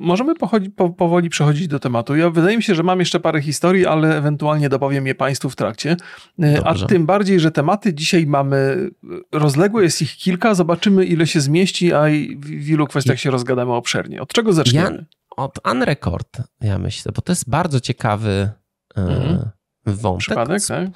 [0.00, 2.16] Możemy pochodzi, po, powoli przechodzić do tematu.
[2.16, 5.56] Ja wydaje mi się, że mam jeszcze parę historii, ale ewentualnie dopowiem je Państwu w
[5.56, 5.96] trakcie.
[6.38, 6.64] Dobrze.
[6.64, 8.90] A tym bardziej, że tematy dzisiaj mamy
[9.32, 10.54] rozległe, jest ich kilka.
[10.54, 12.04] Zobaczymy, ile się zmieści, a
[12.40, 14.22] w ilu kwestiach się rozgadamy obszernie.
[14.22, 14.96] Od czego zaczniemy?
[15.10, 18.50] Ja, od Unrecord, ja myślę, bo to jest bardzo ciekawy
[18.96, 19.50] e, mhm.
[19.86, 20.26] wątek.
[20.26, 20.88] Przypadek, tak?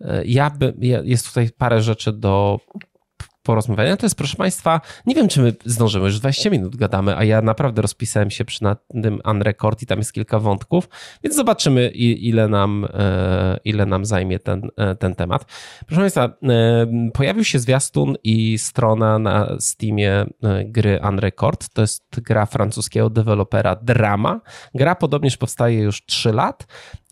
[0.00, 0.74] E, ja by,
[1.04, 2.60] jest tutaj parę rzeczy do
[3.46, 3.96] porozmawiania.
[3.96, 7.42] To jest, proszę Państwa, nie wiem, czy my zdążymy, już 20 minut gadamy, a ja
[7.42, 8.58] naprawdę rozpisałem się przy
[9.02, 10.88] tym Unrecord i tam jest kilka wątków,
[11.24, 15.44] więc zobaczymy, ile nam, e, ile nam zajmie ten, e, ten temat.
[15.86, 16.30] Proszę Państwa, e,
[17.14, 20.26] pojawił się zwiastun i strona na Steamie
[20.64, 21.68] gry Unrecord.
[21.68, 24.40] To jest gra francuskiego dewelopera Drama.
[24.74, 26.66] Gra podobnież powstaje już 3 lat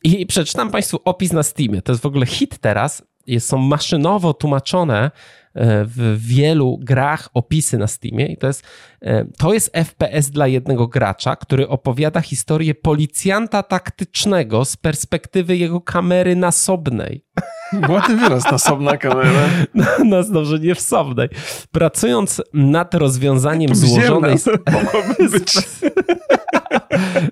[0.05, 1.83] i przeczytam Państwu opis na Steamie.
[1.83, 3.03] To jest w ogóle hit teraz.
[3.39, 5.11] Są maszynowo tłumaczone
[5.57, 8.63] w wielu grach opisy na Steamie i to jest,
[9.01, 15.81] e, to jest FPS dla jednego gracza, który opowiada historię policjanta taktycznego z perspektywy jego
[15.81, 17.25] kamery nasobnej.
[17.89, 19.49] Ładny wyraz, nasobna kamera.
[19.75, 21.29] No, no dobrze, nie wsobnej.
[21.73, 24.37] Pracując nad rozwiązaniem złożonej...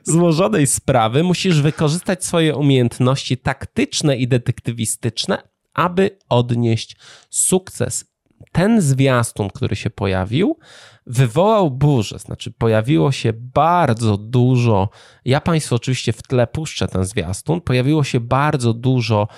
[0.05, 5.39] złożonej sprawy musisz wykorzystać swoje umiejętności taktyczne i detektywistyczne,
[5.75, 6.97] aby odnieść
[7.31, 8.12] sukces
[8.52, 10.59] ten zwiastun, który się pojawił,
[11.07, 12.18] wywołał burzę.
[12.18, 14.88] Znaczy, pojawiło się bardzo dużo.
[15.24, 17.61] Ja Państwu oczywiście w tle puszczę ten zwiastun.
[17.61, 19.28] Pojawiło się bardzo dużo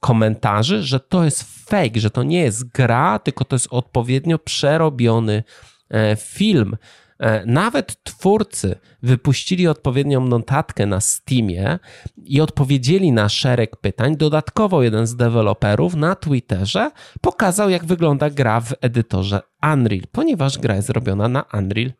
[0.00, 5.44] komentarzy, że to jest fake, że to nie jest gra, tylko to jest odpowiednio przerobiony
[5.90, 6.76] e, film.
[7.18, 11.78] E, nawet twórcy wypuścili odpowiednią notatkę na Steamie
[12.24, 14.16] i odpowiedzieli na szereg pytań.
[14.16, 19.40] Dodatkowo jeden z deweloperów na Twitterze pokazał, jak wygląda gra w edytorze
[19.72, 21.92] Unreal, ponieważ gra jest zrobiona na Unreal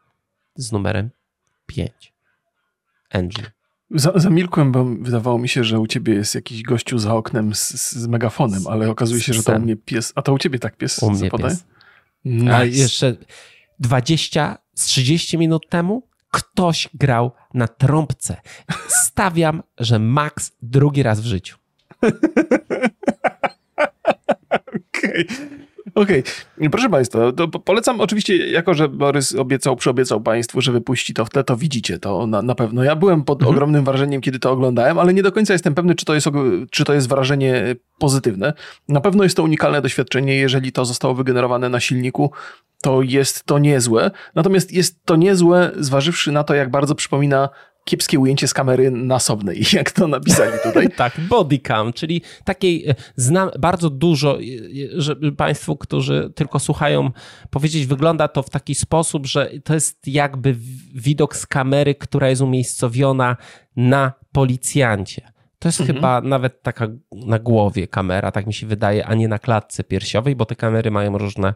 [0.56, 1.10] z numerem
[1.66, 2.12] 5.
[3.10, 3.46] Engine.
[4.14, 8.06] Zamilkłem, bo wydawało mi się, że u ciebie jest jakiś gościu za oknem z, z
[8.06, 10.12] megafonem, ale okazuje się, że to u mnie pies.
[10.14, 11.64] A to u ciebie tak pies u mnie Pies.
[12.24, 12.56] Nice.
[12.56, 13.16] A jeszcze
[13.78, 18.36] 20 z 30 minut temu ktoś grał na trąbce.
[18.88, 21.58] Stawiam, że Max drugi raz w życiu.
[24.96, 25.26] Okej.
[25.26, 25.67] Okay.
[26.02, 26.22] Okej,
[26.56, 26.70] okay.
[26.70, 27.18] proszę Państwa,
[27.64, 31.98] polecam oczywiście, jako że Borys obiecał, przyobiecał Państwu, że wypuści to w tle, to widzicie
[31.98, 32.84] to na, na pewno.
[32.84, 33.56] Ja byłem pod mhm.
[33.56, 36.28] ogromnym wrażeniem, kiedy to oglądałem, ale nie do końca jestem pewny, czy to, jest,
[36.70, 38.52] czy to jest wrażenie pozytywne.
[38.88, 42.32] Na pewno jest to unikalne doświadczenie, jeżeli to zostało wygenerowane na silniku,
[42.82, 44.10] to jest to niezłe.
[44.34, 47.48] Natomiast jest to niezłe, zważywszy na to, jak bardzo przypomina
[47.88, 50.88] kiepskie ujęcie z kamery nasobnej, jak to napisali tutaj.
[50.96, 57.10] tak, bodycam, czyli takiej, e, znam bardzo dużo, e, e, żeby Państwu, którzy tylko słuchają,
[57.50, 60.56] powiedzieć, wygląda to w taki sposób, że to jest jakby
[60.94, 63.36] widok z kamery, która jest umiejscowiona
[63.76, 65.37] na policjancie.
[65.58, 65.96] To jest mhm.
[65.96, 70.36] chyba nawet taka na głowie kamera, tak mi się wydaje, a nie na klatce piersiowej,
[70.36, 71.54] bo te kamery mają różne,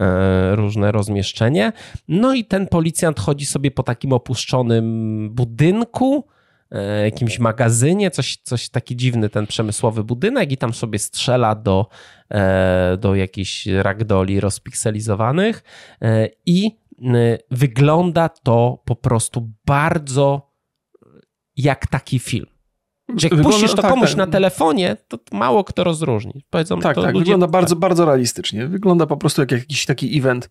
[0.00, 1.72] e, różne rozmieszczenie.
[2.08, 6.26] No i ten policjant chodzi sobie po takim opuszczonym budynku,
[6.70, 11.86] e, jakimś magazynie, coś, coś taki dziwny ten przemysłowy budynek i tam sobie strzela do,
[12.30, 15.62] e, do jakichś ragdoli rozpikselizowanych
[16.02, 16.80] e, i
[17.50, 20.50] wygląda to po prostu bardzo
[21.56, 22.46] jak taki film.
[23.22, 24.16] Jak wygląda, puścisz to tak, komuś tak.
[24.16, 26.44] na telefonie, to mało kto rozróżni.
[26.50, 27.80] Powiedzą, tak, tak, ludzie, wygląda bardzo, tak.
[27.80, 28.66] bardzo realistycznie.
[28.66, 30.48] Wygląda po prostu jak jakiś taki event.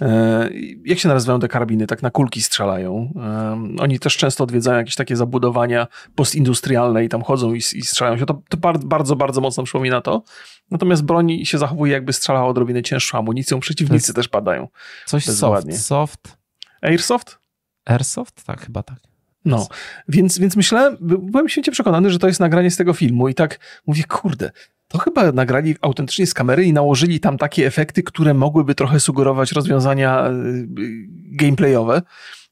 [0.00, 0.50] E,
[0.84, 1.86] jak się nazywają te karabiny?
[1.86, 3.12] Tak na kulki strzelają.
[3.16, 8.18] E, oni też często odwiedzają jakieś takie zabudowania postindustrialne i tam chodzą i, i strzelają
[8.18, 8.26] się.
[8.26, 10.22] To, to bardzo, bardzo, bardzo mocno przypomina to.
[10.70, 13.60] Natomiast broń się zachowuje jakby strzelała odrobinę cięższą amunicją.
[13.60, 14.68] Przeciwnicy też padają.
[15.06, 16.38] Coś soft, soft.
[16.82, 17.38] Airsoft?
[17.84, 18.44] Airsoft?
[18.44, 19.11] Tak, chyba tak.
[19.44, 19.68] No,
[20.08, 23.58] więc, więc myślałem, byłem święcie przekonany, że to jest nagranie z tego filmu i tak
[23.86, 24.50] mówię, kurde,
[24.88, 29.52] to chyba nagrali autentycznie z kamery i nałożyli tam takie efekty, które mogłyby trochę sugerować
[29.52, 30.66] rozwiązania y, y,
[31.08, 32.02] gameplayowe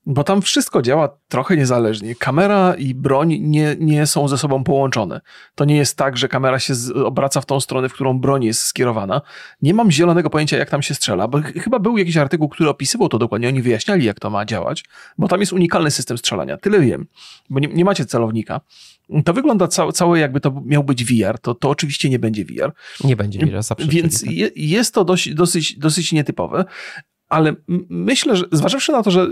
[0.06, 2.14] bo tam wszystko działa trochę niezależnie.
[2.14, 5.20] Kamera i broń nie, nie są ze sobą połączone.
[5.54, 8.62] To nie jest tak, że kamera się obraca w tą stronę, w którą broń jest
[8.62, 9.20] skierowana.
[9.62, 13.08] Nie mam zielonego pojęcia, jak tam się strzela, bo chyba był jakiś artykuł, który opisywał
[13.08, 13.48] to dokładnie.
[13.48, 14.84] Oni wyjaśniali, jak to ma działać,
[15.18, 16.56] bo tam jest unikalny system strzelania.
[16.56, 17.06] Tyle wiem,
[17.50, 18.60] bo nie, nie macie celownika.
[19.24, 21.38] To wygląda ca całe, jakby to miał być VR.
[21.38, 22.72] To, to oczywiście nie będzie VR.
[23.04, 26.64] Nie będzie VR, Więc je, jest to dość, dosyć, dosyć nietypowe
[27.30, 27.54] ale
[27.88, 29.28] myślę, że zważywszy na to, że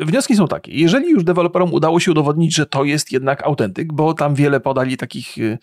[0.00, 0.72] wnioski są takie.
[0.72, 4.96] Jeżeli już deweloperom udało się udowodnić, że to jest jednak autentyk, bo tam wiele podali
[4.96, 5.58] takich, y,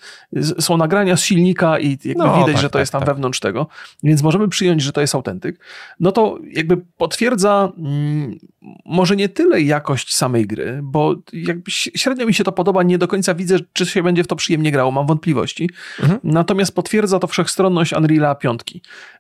[0.60, 3.10] są nagrania z silnika i jakby no, widać, tak, że to tak, jest tam tak.
[3.10, 3.68] wewnątrz tego,
[4.04, 5.60] więc możemy przyjąć, że to jest autentyk,
[6.00, 8.40] no to jakby potwierdza mm,
[8.86, 13.08] może nie tyle jakość samej gry, bo jakby średnio mi się to podoba, nie do
[13.08, 15.70] końca widzę, czy się będzie w to przyjemnie grało, mam wątpliwości.
[16.00, 16.20] Mhm.
[16.24, 18.62] Natomiast potwierdza to wszechstronność Unreal'a 5,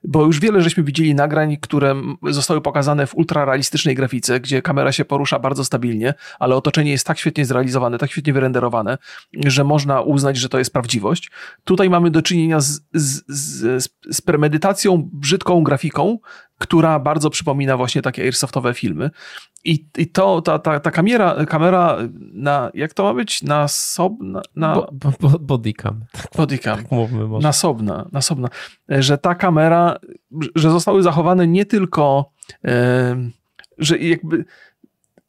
[0.04, 1.95] bo już wiele żeśmy widzieli nagrań, które
[2.30, 7.08] zostały pokazane w ultrarealistycznej grafice, gdzie kamera kamera się porusza bardzo stabilnie, ale otoczenie jest
[7.08, 8.98] tak świetnie zrealizowane, tak świetnie wyrenderowane,
[9.46, 11.32] że można uznać, że to jest prawdziwość.
[11.63, 16.17] Tutaj mamy do czynienia z, z, z, z premedytacją, brzydką grafiką,
[16.58, 19.10] która bardzo przypomina właśnie takie airsoftowe filmy.
[19.63, 21.98] I, i to, ta, ta, ta kamera, kamera
[22.34, 23.44] na, jak to ma być?
[23.44, 24.76] Na sob, na, na...
[24.76, 26.06] Bo, bo, bodycam.
[26.38, 26.78] Bodycam.
[26.78, 27.48] Tak mówmy może.
[27.48, 28.48] Nasobna, nasobna.
[28.89, 29.98] Że ta kamera,
[30.56, 32.32] że zostały zachowane nie tylko,
[32.65, 33.30] e,
[33.78, 34.46] że jakby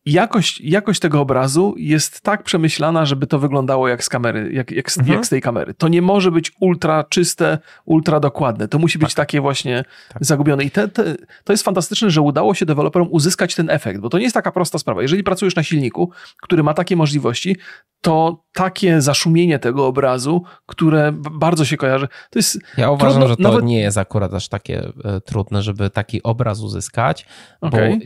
[0.07, 4.89] jakość, jakość tego obrazu jest tak przemyślana, żeby to wyglądało jak z kamery, jak, jak,
[4.99, 5.17] mhm.
[5.17, 5.75] jak z tej kamery.
[5.75, 8.69] To nie może być ultra czyste, ultra dokładne.
[8.69, 9.27] To musi być tak.
[9.27, 10.25] takie właśnie tak.
[10.25, 10.65] zagubione.
[10.65, 14.19] I te, te, to jest fantastyczne, że udało się deweloperom uzyskać ten efekt, bo to
[14.19, 15.03] nie jest taka prosta sprawa.
[15.03, 16.11] Jeżeli pracujesz na silniku,
[16.43, 17.57] który ma takie możliwości,
[18.01, 22.59] to takie zaszumienie tego obrazu, które bardzo się kojarzy, to jest.
[22.77, 23.65] Ja uważam, trudno, że to nawet...
[23.65, 27.27] nie jest akurat aż takie e, trudne, żeby taki obraz uzyskać,
[27.61, 28.01] okay.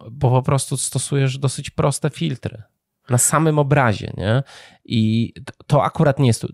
[0.00, 0.76] bo, bo po prostu
[1.18, 2.62] stosujesz dosyć proste filtry
[3.10, 4.42] na samym obrazie, nie?
[4.84, 5.32] I
[5.66, 6.44] to akurat nie jest.
[6.44, 6.48] E,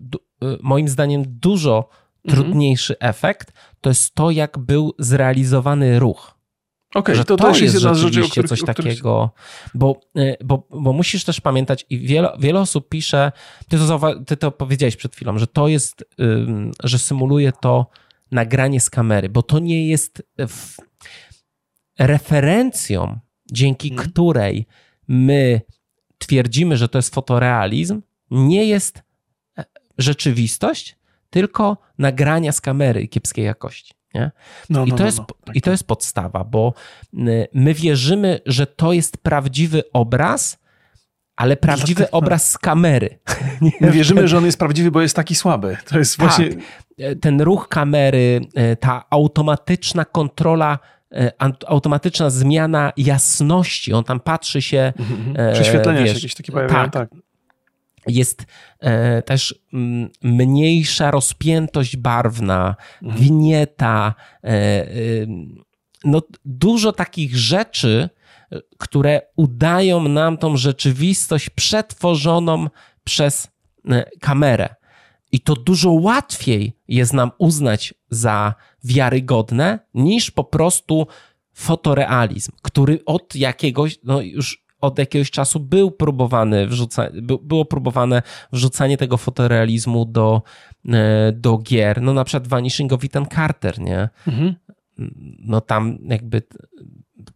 [0.61, 1.89] moim zdaniem dużo
[2.25, 2.43] mhm.
[2.43, 6.35] trudniejszy efekt to jest to, jak był zrealizowany ruch.
[6.95, 8.75] Okej, okay, to, to, jest jedna z rzeczy, coś których...
[8.75, 9.31] takiego,
[9.73, 13.31] bo, y, bo, bo musisz też pamiętać i wiele, wiele osób pisze,
[13.69, 16.05] ty to, ty to powiedziałeś przed chwilą, że to jest,
[16.83, 17.87] że symuluje to
[18.31, 20.23] nagranie z kamery, bo to nie jest
[21.99, 23.19] referencją,
[23.51, 24.09] dzięki hmm.
[24.09, 24.65] której
[25.07, 25.61] my
[26.17, 29.03] twierdzimy, że to jest fotorealizm, nie jest
[29.57, 29.63] e,
[29.97, 30.97] rzeczywistość,
[31.29, 33.93] tylko nagrania z kamery kiepskiej jakości.
[34.13, 34.31] Nie?
[34.69, 35.71] No, I, no, to no, jest, no, tak, I to tak.
[35.71, 36.73] jest podstawa, bo
[37.13, 40.57] y, my wierzymy, że to jest prawdziwy obraz,
[41.35, 43.19] ale prawdziwy tak, obraz z kamery.
[43.81, 45.77] My wierzymy, że on jest prawdziwy, bo jest taki słaby.
[45.89, 46.27] To jest tak.
[46.27, 46.49] właśnie.
[47.21, 48.41] Ten ruch kamery,
[48.73, 50.79] y, ta automatyczna kontrola,
[51.67, 53.93] automatyczna zmiana jasności.
[53.93, 54.93] On tam patrzy się.
[54.99, 55.53] Mhm.
[55.53, 57.09] Prześwietlenia wiesz, się jakieś takie pojawiają, tak.
[57.09, 57.19] tak
[58.07, 58.45] jest
[58.79, 63.23] e, też m, mniejsza rozpiętość barwna, mhm.
[63.23, 64.87] winieta, e, e,
[66.03, 68.09] no dużo takich rzeczy,
[68.77, 72.67] które udają nam tą rzeczywistość przetworzoną
[73.03, 73.47] przez
[73.89, 74.75] e, kamerę.
[75.35, 81.07] I to dużo łatwiej jest nam uznać za wiarygodne niż po prostu
[81.53, 87.09] fotorealizm, który od jakiegoś, no już od jakiegoś czasu był próbowany wrzuca,
[87.41, 88.21] było próbowane
[88.53, 90.41] wrzucanie tego fotorealizmu do,
[90.89, 92.01] e, do gier.
[92.01, 94.09] No na przykład Vanishing of Ethan Carter, nie?
[94.27, 94.55] Mhm.
[95.39, 96.41] No tam jakby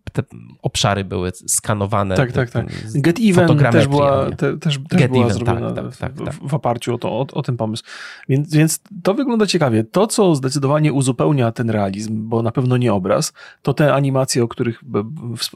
[0.09, 0.23] te
[0.61, 2.15] obszary były skanowane.
[2.15, 2.65] Tak, tak, tak.
[2.95, 6.53] Get Even też była, te, też, też była event, zrobiona tak, tak, tak, w, w,
[6.53, 7.83] oparciu o, to, o, o ten pomysł.
[8.29, 9.83] Więc, więc to wygląda ciekawie.
[9.83, 14.47] To, co zdecydowanie uzupełnia ten realizm, bo na pewno nie obraz, to te animacje, o
[14.47, 14.83] których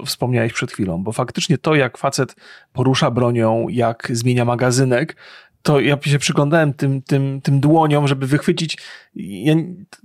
[0.05, 2.35] wspomniałeś przed chwilą, bo faktycznie to, jak facet
[2.73, 5.15] porusza bronią, jak zmienia magazynek,
[5.63, 8.77] to ja się przyglądałem tym, tym, tym dłoniom, żeby wychwycić.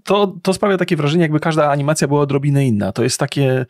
[0.05, 2.93] To, to sprawia takie wrażenie, jakby każda animacja była odrobinę inna.
[2.93, 3.67] To jest takie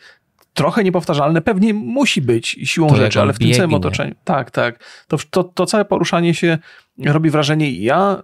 [0.58, 3.54] trochę niepowtarzalne, pewnie musi być siłą to rzeczy, ale w biegnie.
[3.54, 4.14] tym samym otoczeniu.
[4.24, 4.84] Tak, tak.
[5.08, 6.58] To, to, to całe poruszanie się
[7.04, 7.72] robi wrażenie.
[7.72, 8.22] Ja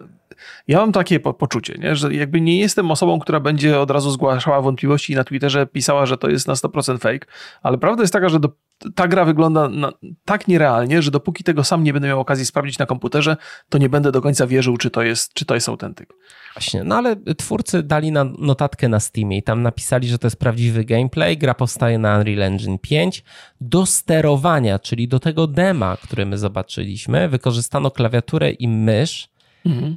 [0.68, 1.96] ja mam takie po poczucie, nie?
[1.96, 6.06] że jakby nie jestem osobą, która będzie od razu zgłaszała wątpliwości i na Twitterze pisała,
[6.06, 7.26] że to jest na 100% fake,
[7.62, 8.48] ale prawda jest taka, że do,
[8.94, 9.92] ta gra wygląda na,
[10.24, 13.36] tak nierealnie, że dopóki tego sam nie będę miał okazji sprawdzić na komputerze,
[13.68, 16.12] to nie będę do końca wierzył, czy to jest, czy to jest autentyk.
[16.54, 20.38] Właśnie, no ale twórcy dali na notatkę na Steamie i tam napisali, że to jest
[20.38, 23.24] prawdziwy gameplay, gra powstaje na Unreal Engine 5.
[23.60, 29.28] Do sterowania, czyli do tego dema, który my zobaczyliśmy, wykorzystano klawiaturę i mysz.
[29.66, 29.96] Mhm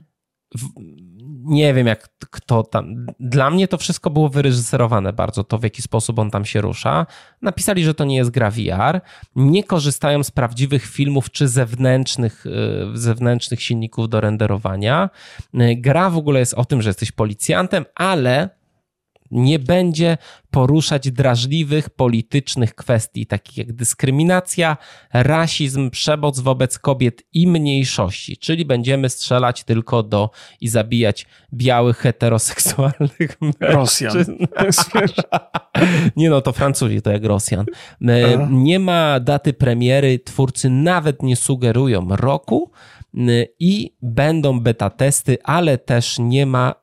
[1.43, 3.05] nie wiem jak kto tam.
[3.19, 7.05] Dla mnie to wszystko było wyreżyserowane bardzo, to w jaki sposób on tam się rusza.
[7.41, 9.01] Napisali, że to nie jest gra VR.
[9.35, 15.09] Nie korzystają z prawdziwych filmów czy zewnętrznych, y, zewnętrznych silników do renderowania.
[15.53, 18.49] Y, gra w ogóle jest o tym, że jesteś policjantem, ale
[19.31, 20.17] nie będzie
[20.51, 24.77] poruszać drażliwych politycznych kwestii, takich jak dyskryminacja,
[25.13, 30.29] rasizm, przemoc wobec kobiet i mniejszości, czyli będziemy strzelać tylko do
[30.61, 34.25] i zabijać białych, heteroseksualnych Rosjan.
[36.15, 37.65] nie no, to Francuzi, to jak Rosjan.
[38.01, 42.71] E, nie ma daty premiery, twórcy nawet nie sugerują roku,
[43.59, 46.73] i będą beta testy, ale też nie ma,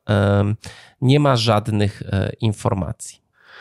[1.00, 3.23] nie ma żadnych e, informacji.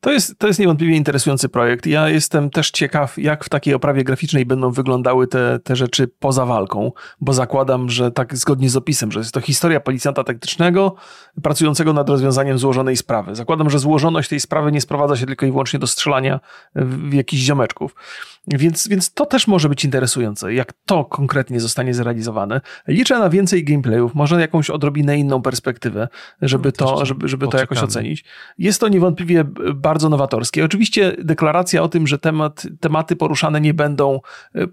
[0.00, 1.86] To jest, to jest niewątpliwie interesujący projekt.
[1.86, 6.46] Ja jestem też ciekaw, jak w takiej oprawie graficznej będą wyglądały te, te rzeczy poza
[6.46, 10.94] walką, bo zakładam, że tak zgodnie z opisem, że jest to historia policjanta taktycznego
[11.42, 13.34] pracującego nad rozwiązaniem złożonej sprawy.
[13.34, 16.40] Zakładam, że złożoność tej sprawy nie sprowadza się tylko i wyłącznie do strzelania
[16.74, 17.94] w jakichś ziomeczków.
[18.46, 22.60] Więc, więc to też może być interesujące, jak to konkretnie zostanie zrealizowane.
[22.88, 26.08] Liczę na więcej gameplayów, może jakąś odrobinę inną perspektywę,
[26.42, 28.24] żeby to, żeby, żeby to jakoś ocenić.
[28.58, 30.64] Jest to niewątpliwie bardzo nowatorskie.
[30.64, 34.20] Oczywiście deklaracja o tym, że temat, tematy poruszane nie będą
[34.54, 34.66] e,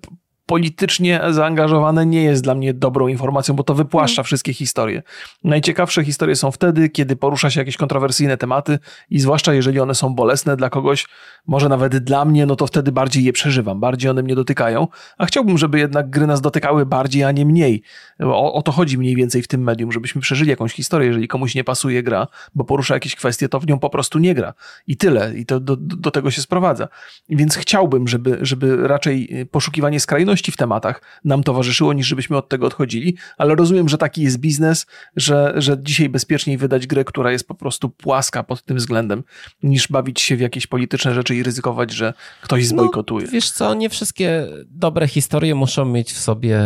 [0.46, 4.26] politycznie zaangażowane nie jest dla mnie dobrą informacją, bo to wypłaszcza hmm.
[4.26, 5.04] wszystkie historie.
[5.44, 8.80] Najciekawsze historie są wtedy, kiedy porusza się jakieś kontrowersyjne tematy
[9.10, 11.08] i zwłaszcza jeżeli one są bolesne dla kogoś,
[11.48, 15.26] może nawet dla mnie, no to wtedy bardziej je przeżywam, bardziej one mnie dotykają, a
[15.26, 17.82] chciałbym, żeby jednak gry nas dotykały bardziej, a nie mniej.
[18.20, 21.56] O, o to chodzi mniej więcej w tym medium, żebyśmy przeżyli jakąś historię, jeżeli komuś
[21.56, 24.54] nie pasuje gra, bo porusza jakieś kwestie, to w nią po prostu nie gra.
[24.88, 25.36] I tyle.
[25.36, 26.88] I to do, do tego się sprowadza.
[27.30, 32.68] Więc chciałbym, żeby, żeby raczej poszukiwanie skrajności w tematach nam towarzyszyło, niż żebyśmy od tego
[32.68, 37.48] odchodzili, ale rozumiem, że taki jest biznes, że, że dzisiaj bezpieczniej wydać grę, która jest
[37.48, 39.24] po prostu płaska pod tym względem,
[39.64, 43.26] niż bawić się w jakieś polityczne rzeczy i ryzykować, że ktoś no, zbojkotuje.
[43.26, 46.60] No, wiesz co, nie wszystkie dobre historie muszą mieć w sobie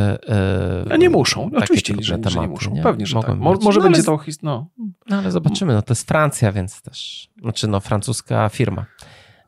[0.90, 2.74] e, nie muszą, oczywiście, że, tematy, że nie muszą.
[2.74, 2.84] Nie?
[2.84, 3.38] Pewnie, że Mogą tak.
[3.40, 4.20] Mo, może no, będzie to...
[4.44, 4.70] No.
[5.10, 8.86] no ale zobaczymy, no to jest Francja, więc też, znaczy no francuska firma.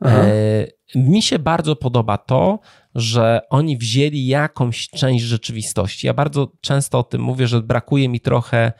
[0.04, 2.58] E, mi się bardzo podoba to,
[2.94, 6.06] że oni wzięli jakąś część rzeczywistości.
[6.06, 8.72] Ja bardzo często o tym mówię, że brakuje mi trochę,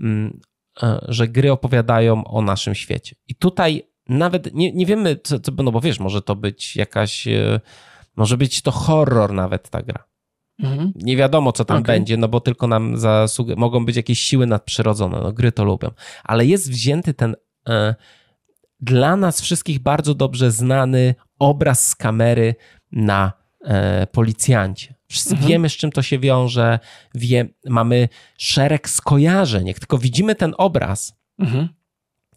[0.00, 0.40] mm,
[0.82, 3.16] e, że gry opowiadają o naszym świecie.
[3.28, 7.28] I tutaj nawet nie, nie wiemy, co, co, no bo wiesz, może to być jakaś,
[7.28, 7.60] e,
[8.16, 10.04] może być to horror nawet ta gra.
[10.58, 10.92] Mhm.
[10.94, 11.94] Nie wiadomo, co tam okay.
[11.94, 15.90] będzie, no bo tylko nam zasług- mogą być jakieś siły nadprzyrodzone, no gry to lubią.
[16.24, 17.36] Ale jest wzięty ten
[17.68, 17.94] e,
[18.80, 22.54] dla nas wszystkich bardzo dobrze znany obraz z kamery
[22.92, 23.32] na
[24.12, 24.94] policjancie.
[25.08, 25.48] Wszyscy mhm.
[25.48, 26.78] wiemy, z czym to się wiąże,
[27.14, 29.66] wie, mamy szereg skojarzeń.
[29.66, 31.68] Jak tylko widzimy ten obraz, mhm.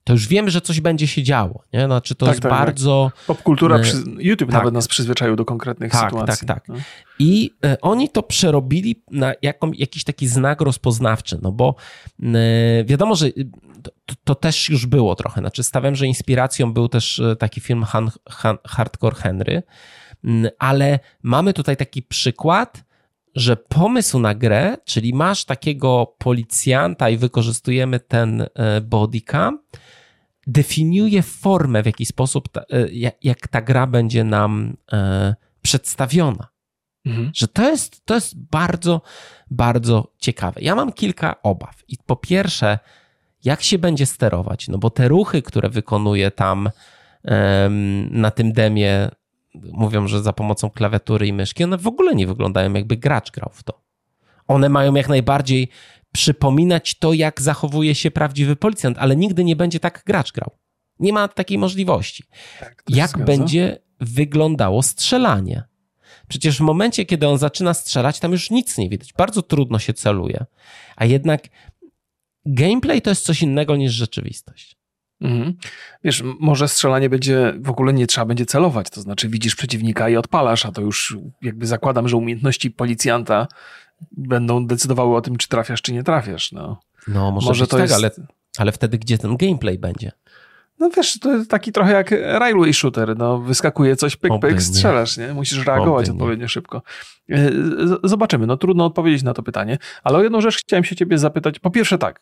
[0.03, 1.63] to już wiemy, że coś będzie się działo.
[1.73, 1.85] Nie?
[1.85, 2.59] Znaczy to tak, jest tak, tak.
[2.59, 3.11] bardzo...
[3.15, 3.25] Tak.
[3.25, 3.97] Popkultura, e, przy...
[4.17, 4.59] YouTube tak.
[4.59, 6.47] nawet nas przyzwyczaił do konkretnych tak, sytuacji.
[6.47, 6.85] Tak, tak, tak.
[7.19, 11.75] I e, oni to przerobili na jaką, jakiś taki znak rozpoznawczy, no bo
[12.23, 13.29] e, wiadomo, że
[14.05, 15.41] to, to, też już było trochę.
[15.41, 19.63] Znaczy stawiam, że inspiracją był też e, taki film Han, Han, Hardcore Henry,
[20.59, 22.83] ale mamy tutaj taki przykład,
[23.35, 29.59] że pomysł na grę, czyli masz takiego policjanta i wykorzystujemy ten e, bodycam,
[30.47, 32.65] definiuje formę, w jaki sposób, ta, e,
[33.21, 36.47] jak ta gra będzie nam e, przedstawiona.
[37.05, 37.31] Mhm.
[37.35, 39.01] Że to jest, to jest bardzo,
[39.51, 40.61] bardzo ciekawe.
[40.61, 41.83] Ja mam kilka obaw.
[41.87, 42.79] I po pierwsze,
[43.43, 44.67] jak się będzie sterować?
[44.67, 46.69] No bo te ruchy, które wykonuje tam
[48.11, 49.09] na tym demie
[49.53, 53.49] mówią, że za pomocą klawiatury i myszki, one w ogóle nie wyglądają jakby gracz grał
[53.53, 53.81] w to.
[54.47, 55.69] One mają jak najbardziej
[56.11, 60.51] przypominać to, jak zachowuje się prawdziwy policjant, ale nigdy nie będzie tak gracz grał.
[60.99, 62.23] Nie ma takiej możliwości.
[62.59, 65.63] Tak, jak będzie wyglądało strzelanie?
[66.27, 69.13] Przecież w momencie, kiedy on zaczyna strzelać, tam już nic nie widać.
[69.13, 70.45] Bardzo trudno się celuje.
[70.95, 71.47] A jednak
[72.45, 74.78] gameplay to jest coś innego niż rzeczywistość.
[75.21, 75.53] Mhm.
[76.03, 80.15] Wiesz, może strzelanie będzie, w ogóle nie trzeba będzie celować, to znaczy widzisz przeciwnika i
[80.15, 83.47] odpalasz, a to już jakby zakładam, że umiejętności policjanta
[84.11, 86.51] będą decydowały o tym, czy trafiasz, czy nie trafiasz.
[86.51, 87.93] No, no może, może to tak, jest...
[87.93, 88.11] ale,
[88.57, 90.11] ale wtedy gdzie ten gameplay będzie?
[90.79, 95.17] No wiesz, to jest taki trochę jak railway shooter, no wyskakuje coś, pyk, pyk, strzelasz,
[95.17, 95.33] nie?
[95.33, 96.81] Musisz reagować odpowiednio szybko.
[97.31, 97.51] E,
[98.03, 101.59] zobaczymy, no trudno odpowiedzieć na to pytanie, ale o jedną rzecz chciałem się ciebie zapytać.
[101.59, 102.21] Po pierwsze tak,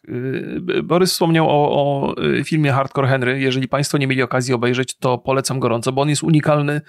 [0.78, 3.39] e, Borys wspomniał o, o e, filmie Hardcore Henry.
[3.39, 6.82] Jeżeli państwo nie mieli okazji obejrzeć, to polecam gorąco, bo on jest unikalny.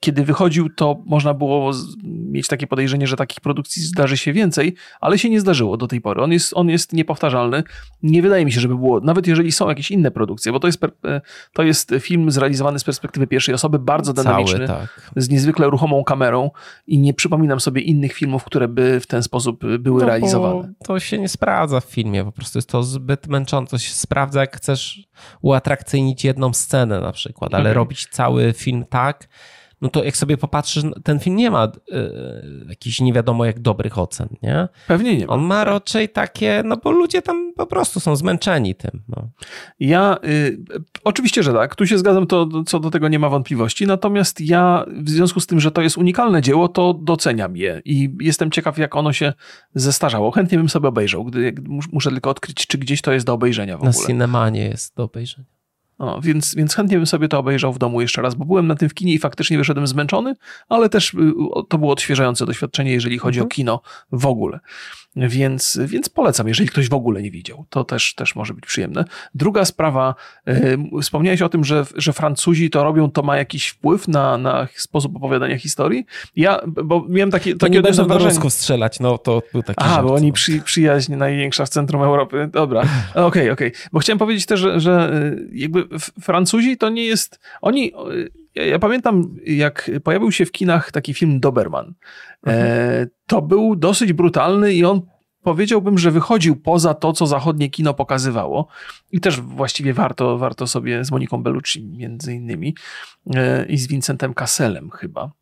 [0.00, 1.72] Kiedy wychodził, to można było
[2.04, 6.00] mieć takie podejrzenie, że takich produkcji zdarzy się więcej, ale się nie zdarzyło do tej
[6.00, 6.22] pory.
[6.22, 7.62] On jest, on jest niepowtarzalny.
[8.02, 10.79] Nie wydaje mi się, żeby było, nawet jeżeli są jakieś inne produkcje, bo to jest
[11.04, 11.20] E,
[11.52, 15.10] to jest film zrealizowany z perspektywy pierwszej osoby, bardzo dynamiczny, Cały, tak.
[15.16, 16.50] z niezwykle ruchomą kamerą
[16.86, 20.72] i nie przypominam sobie innych filmów, które by w ten sposób były no, realizowane.
[20.84, 23.70] To się nie sprawdza w filmie, po prostu jest to zbyt męczące.
[23.70, 25.08] To się sprawdza, jak chcesz
[25.42, 27.74] uatrakcyjnić jedną scenę na przykład, ale okay.
[27.74, 29.28] robić cały film tak,
[29.80, 31.70] no to jak sobie popatrzysz, ten film nie ma y,
[32.68, 34.68] jakichś nie wiadomo jak dobrych ocen, nie?
[34.86, 35.32] Pewnie nie ma.
[35.32, 39.02] On ma raczej takie, no bo ludzie tam po prostu są zmęczeni tym.
[39.08, 39.28] No.
[39.80, 40.60] Ja, y,
[41.04, 44.84] oczywiście, że tak, tu się zgadzam, to co do tego nie ma wątpliwości, natomiast ja
[45.02, 48.78] w związku z tym, że to jest unikalne dzieło, to doceniam je i jestem ciekaw,
[48.78, 49.32] jak ono się
[49.74, 50.30] zestarzało.
[50.30, 51.54] Chętnie bym sobie obejrzał, gdy
[51.92, 53.92] muszę tylko odkryć, czy gdzieś to jest do obejrzenia w ogóle.
[54.00, 55.59] Na Cinemanie jest do obejrzenia.
[56.22, 58.88] Więc, więc chętnie bym sobie to obejrzał w domu jeszcze raz, bo byłem na tym
[58.88, 60.34] w kinie i faktycznie wyszedłem zmęczony,
[60.68, 61.16] ale też y,
[61.68, 63.46] to było odświeżające doświadczenie, jeżeli chodzi mhm.
[63.46, 63.80] o kino
[64.12, 64.60] w ogóle.
[65.16, 67.64] Więc, więc polecam, jeżeli ktoś w ogóle nie widział.
[67.70, 69.04] To też, też może być przyjemne.
[69.34, 70.14] Druga sprawa,
[70.46, 74.68] yy, wspomniałeś o tym, że, że Francuzi to robią, to ma jakiś wpływ na, na
[74.74, 76.06] sposób opowiadania historii.
[76.36, 79.84] Ja, bo miałem takie, to takie nie będą do Rusków strzelać, no to był taki
[79.84, 80.32] A, bo oni no.
[80.32, 82.48] przy, przyjaźń największa w centrum Europy.
[82.52, 82.80] Dobra,
[83.14, 83.50] okej, okej.
[83.50, 83.72] Okay, okay.
[83.92, 87.92] Bo chciałem powiedzieć też, że, że y, jakby Francuzi to nie jest, oni
[88.60, 91.94] ja, ja, pamiętam, jak pojawił się w kinach taki film Doberman.
[92.46, 92.66] Mhm.
[92.66, 95.02] E, to był dosyć brutalny i on
[95.42, 98.68] powiedziałbym, że wychodził poza to, co zachodnie kino pokazywało.
[99.12, 102.74] I też właściwie warto, warto sobie z Moniką Bellucci między innymi
[103.34, 105.32] e, i z Vincentem Kasselem chyba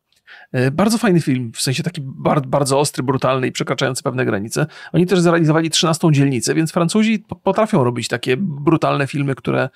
[0.71, 4.65] bardzo fajny film, w sensie taki bardzo, bardzo ostry, brutalny i przekraczający pewne granice.
[4.93, 9.69] Oni też zrealizowali 13 dzielnicę, więc Francuzi potrafią robić takie brutalne filmy, które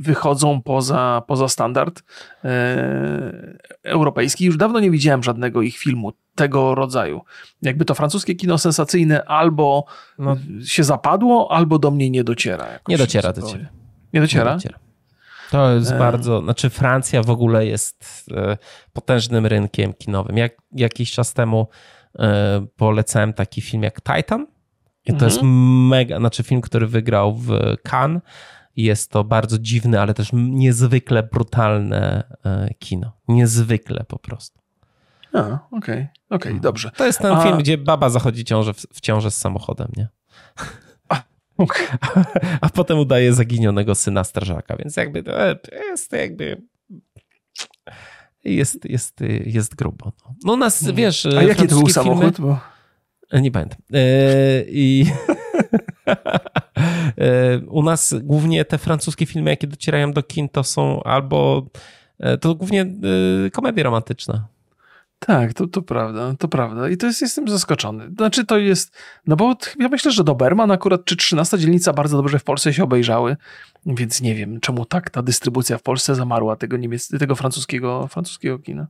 [0.00, 2.02] wychodzą poza, poza standard
[2.44, 4.44] e, europejski.
[4.44, 7.20] Już dawno nie widziałem żadnego ich filmu tego rodzaju.
[7.62, 9.84] Jakby to francuskie kino sensacyjne albo
[10.18, 10.36] no.
[10.64, 12.66] się zapadło, albo do mnie nie dociera.
[12.88, 13.68] Nie dociera do ciebie.
[14.12, 14.50] Nie dociera?
[14.50, 14.89] Nie dociera.
[15.50, 18.56] To jest bardzo, znaczy Francja w ogóle jest e,
[18.92, 20.36] potężnym rynkiem kinowym.
[20.36, 21.68] Jak, jakiś czas temu
[22.18, 24.46] e, polecałem taki film jak Titan.
[25.04, 25.30] I to mhm.
[25.30, 25.40] jest
[25.90, 28.22] mega, znaczy film, który wygrał w Cannes.
[28.76, 33.12] Jest to bardzo dziwne, ale też niezwykle brutalne e, kino.
[33.28, 34.60] Niezwykle po prostu.
[35.32, 36.60] A, okej, okay, okej, okay, mhm.
[36.60, 36.90] dobrze.
[36.96, 37.42] To jest ten A...
[37.42, 40.08] film, gdzie baba zachodzi ciąże, w ciążę z samochodem, nie?
[42.60, 45.32] A, potem udaje zaginionego syna strażaka, więc jakby to
[45.90, 46.62] jest jakby
[48.44, 50.12] jest, jest, jest grubo.
[50.44, 50.96] No u nas, mhm.
[50.96, 51.26] wiesz...
[51.26, 52.36] A jaki to był samochód?
[52.36, 52.52] Filmy...
[52.52, 52.60] Bo...
[53.30, 53.78] E, nie pamiętam.
[53.92, 54.00] E,
[54.68, 55.06] I
[57.18, 61.66] e, u nas głównie te francuskie filmy, jakie docierają do kin, to są albo
[62.40, 62.86] to głównie
[63.52, 64.44] komedie romantyczne.
[65.26, 66.88] Tak, to, to prawda, to prawda.
[66.88, 68.10] I to jest, jestem zaskoczony.
[68.16, 68.96] Znaczy to jest,
[69.26, 72.84] no bo ja myślę, że Doberman akurat, czy 13 dzielnica bardzo dobrze w Polsce się
[72.84, 73.36] obejrzały,
[73.86, 78.58] więc nie wiem, czemu tak ta dystrybucja w Polsce zamarła tego, niemiec, tego francuskiego, francuskiego
[78.58, 78.86] kina.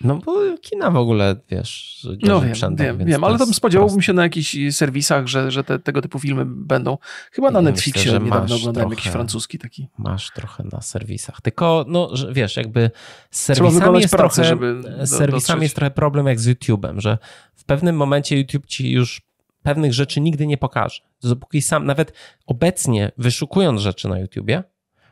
[0.00, 4.06] No bo kina w ogóle, wiesz, no wiem, sprzętem, wiem, wiem ale tam spodziewałbym proste.
[4.06, 6.98] się na jakichś serwisach, że, że te, tego typu filmy będą.
[7.32, 9.88] Chyba na Netflixie myślę, niedawno oglądałem jakiś francuski taki.
[9.98, 11.40] Masz trochę na serwisach.
[11.40, 12.90] Tylko, no wiesz, jakby
[13.30, 17.18] z serwisami, jest, pracę, trochę, żeby z serwisami jest trochę problem jak z YouTube'em, że
[17.54, 19.22] w pewnym momencie YouTube ci już
[19.62, 21.00] pewnych rzeczy nigdy nie pokaże.
[21.22, 22.12] Dopóki sam, nawet
[22.46, 24.62] obecnie wyszukując rzeczy na YouTubie,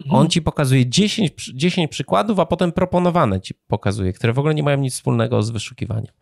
[0.04, 0.20] Mhm.
[0.20, 4.62] On ci pokazuje 10, 10 przykładów, a potem proponowane ci pokazuje, które w ogóle nie
[4.62, 6.12] mają nic wspólnego z wyszukiwaniem.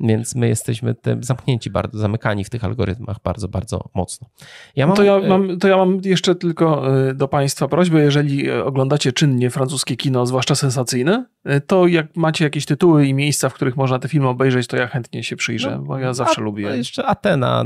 [0.00, 4.28] Więc my jesteśmy zamknięci, bardzo zamykani w tych algorytmach bardzo, bardzo mocno.
[4.76, 8.48] Ja mam, to, ja mam, to ja mam jeszcze tylko e, do Państwa prośbę, jeżeli
[8.48, 13.48] e, oglądacie czynnie francuskie kino, zwłaszcza sensacyjne, e, to jak macie jakieś tytuły i miejsca,
[13.48, 16.40] w których można te filmy obejrzeć, to ja chętnie się przyjrzę, no, bo ja zawsze
[16.40, 16.76] a, lubię.
[16.76, 17.64] Jeszcze Atena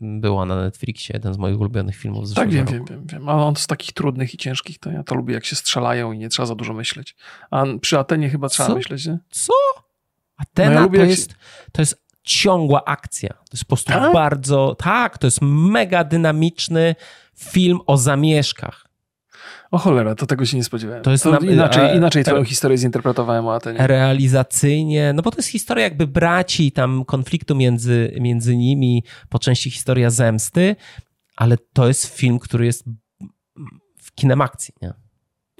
[0.00, 3.28] była na Netflixie, jeden z moich ulubionych filmów z Tak, wiem, wiem, wiem, wiem.
[3.28, 6.18] A on z takich trudnych i ciężkich, to ja to lubię, jak się strzelają i
[6.18, 7.16] nie trzeba za dużo myśleć.
[7.50, 8.74] A przy Atenie chyba trzeba Co?
[8.74, 9.18] myśleć, nie?
[9.30, 9.52] Co?
[10.40, 11.34] Atena no ja to, jest,
[11.72, 13.28] to jest ciągła akcja.
[13.28, 14.12] To jest po prostu tak?
[14.12, 14.76] bardzo.
[14.78, 16.94] Tak, to jest mega dynamiczny
[17.38, 18.90] film o zamieszkach.
[19.70, 21.02] O cholera, to tego się nie spodziewałem.
[21.02, 23.86] To jest to inaczej, a, inaczej twoją historię zinterpretowałem o Atenie.
[23.86, 29.70] Realizacyjnie, no bo to jest historia jakby braci, tam konfliktu między, między nimi, po części
[29.70, 30.76] historia zemsty,
[31.36, 32.84] ale to jest film, który jest
[34.02, 34.92] w kinem akcji, nie?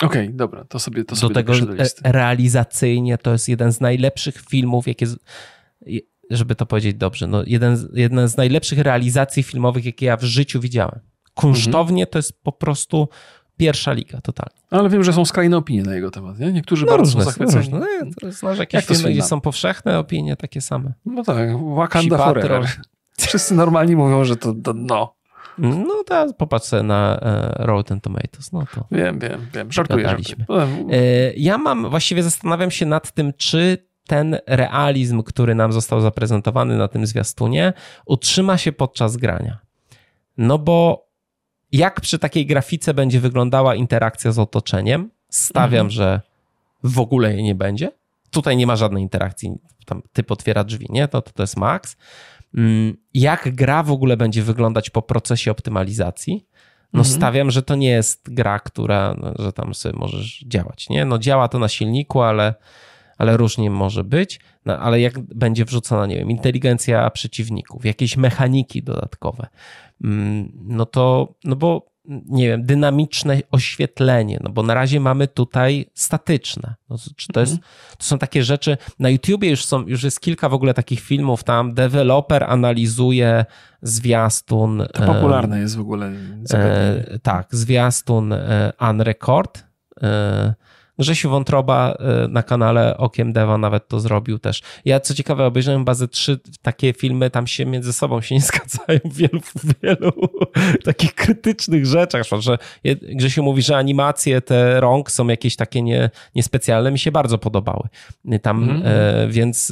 [0.02, 1.74] Okej, okay, dobra, to sobie to do sobie tego do
[2.04, 5.06] realizacyjnie to jest jeden z najlepszych filmów, jakie,
[6.30, 10.60] żeby to powiedzieć dobrze, no jeden, jeden z najlepszych realizacji filmowych, jakie ja w życiu
[10.60, 11.00] widziałem.
[11.34, 13.08] Kunsztownie to jest po prostu
[13.56, 14.60] pierwsza liga, totalnie.
[14.70, 16.52] Ale wiem, że są skrajne opinie na jego temat, nie?
[16.52, 17.58] Niektórzy no, bardzo różne, są zachwyceni.
[17.58, 17.78] Różne.
[17.78, 20.92] No, to znasz jakieś Jak filmy, gdzie są powszechne opinie takie same.
[21.06, 22.66] No tak, Wakanda Forever.
[23.18, 25.19] Wszyscy normalni mówią, że to, to no.
[25.60, 28.52] No to popatrz na e, Rotten Tomatoes.
[28.52, 29.72] No to wiem, wiem, wiem.
[29.72, 30.08] Żartuję.
[30.08, 30.46] żartuję.
[30.90, 36.76] E, ja mam, właściwie zastanawiam się nad tym, czy ten realizm, który nam został zaprezentowany
[36.76, 37.72] na tym zwiastunie,
[38.06, 39.58] utrzyma się podczas grania.
[40.38, 41.06] No bo
[41.72, 45.10] jak przy takiej grafice będzie wyglądała interakcja z otoczeniem?
[45.28, 45.90] Stawiam, mhm.
[45.90, 46.20] że
[46.82, 47.90] w ogóle jej nie będzie.
[48.30, 49.52] Tutaj nie ma żadnej interakcji.
[49.86, 51.08] Tam typ otwiera drzwi, nie?
[51.08, 51.96] To, to, to jest max.
[52.54, 56.46] Mm, jak gra w ogóle będzie wyglądać po procesie optymalizacji.
[56.92, 57.16] No mhm.
[57.16, 61.04] stawiam, że to nie jest gra, która, no, że tam sobie możesz działać, nie?
[61.04, 62.54] No działa to na silniku, ale,
[63.18, 68.82] ale różnie może być, no, ale jak będzie wrzucona, nie wiem, inteligencja przeciwników, jakieś mechaniki
[68.82, 69.46] dodatkowe,
[70.04, 71.90] mm, no to, no bo
[72.26, 76.74] nie wiem, dynamiczne oświetlenie, no bo na razie mamy tutaj statyczne.
[76.88, 77.72] No, czy to, jest, mhm.
[77.98, 81.44] to są takie rzeczy, na YouTubie już, są, już jest kilka w ogóle takich filmów,
[81.44, 83.44] tam deweloper analizuje
[83.82, 84.86] zwiastun.
[84.92, 86.12] To popularne jest w ogóle.
[86.52, 89.64] E, tak, zwiastun e, Unrecord.
[90.02, 90.54] E,
[91.00, 91.94] Grzesiu Wątroba
[92.24, 94.62] y, na kanale Okiem Deva nawet to zrobił też.
[94.84, 99.00] Ja co ciekawe obejrzałem bazę trzy takie filmy, tam się między sobą się nie zgadzają
[99.04, 100.12] w wielu, w wielu
[100.84, 102.58] takich krytycznych rzeczach, że
[103.02, 107.88] Grzesiu mówi, że animacje te rąk są jakieś takie nie, niespecjalne, mi się bardzo podobały.
[108.42, 108.82] Tam, mm.
[108.84, 109.70] e, więc,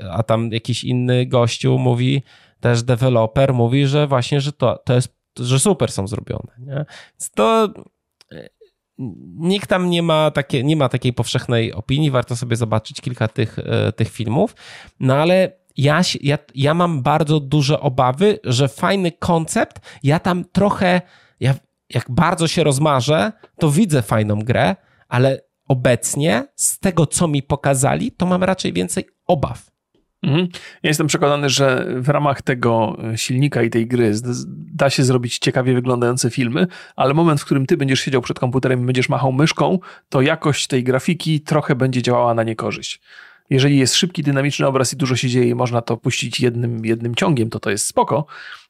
[0.00, 2.22] e, a tam jakiś inny gościu mówi,
[2.60, 6.52] też deweloper mówi, że właśnie, że to, to jest, że super są zrobione.
[6.58, 6.84] Nie?
[7.12, 7.68] Więc to
[9.38, 13.58] nikt tam nie ma, takie, nie ma takiej powszechnej opinii, warto sobie zobaczyć kilka tych,
[13.58, 14.54] e, tych filmów,
[15.00, 21.00] no ale ja, ja, ja mam bardzo duże obawy, że fajny koncept, ja tam trochę,
[21.40, 21.54] ja,
[21.94, 24.76] jak bardzo się rozmarzę, to widzę fajną grę,
[25.08, 29.75] ale obecnie z tego, co mi pokazali, to mam raczej więcej obaw.
[30.26, 30.48] Mhm.
[30.82, 34.12] Ja jestem przekonany, że w ramach tego silnika i tej gry
[34.74, 36.66] da się zrobić ciekawie wyglądające filmy,
[36.96, 40.66] ale moment, w którym ty będziesz siedział przed komputerem i będziesz machał myszką, to jakość
[40.66, 43.00] tej grafiki trochę będzie działała na niekorzyść.
[43.50, 47.50] Jeżeli jest szybki, dynamiczny obraz i dużo się dzieje można to puścić jednym, jednym ciągiem,
[47.50, 48.26] to to jest spoko,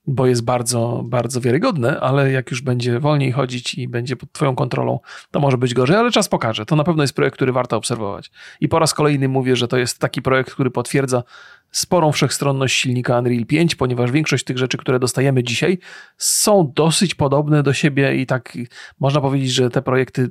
[0.06, 4.54] bo jest bardzo, bardzo wiarygodne, ale jak już będzie wolniej chodzić i będzie pod twoją
[4.54, 5.00] kontrolą,
[5.30, 6.66] to może być gorzej, ale czas pokaże.
[6.66, 8.30] To na pewno jest projekt, który warto obserwować.
[8.60, 11.22] I po raz kolejny mówię, że to jest taki projekt, który potwierdza
[11.70, 15.78] sporą wszechstronność silnika Unreal 5, ponieważ większość tych rzeczy, które dostajemy dzisiaj,
[16.18, 18.58] są dosyć podobne do siebie i tak
[19.00, 20.28] można powiedzieć, że te projekty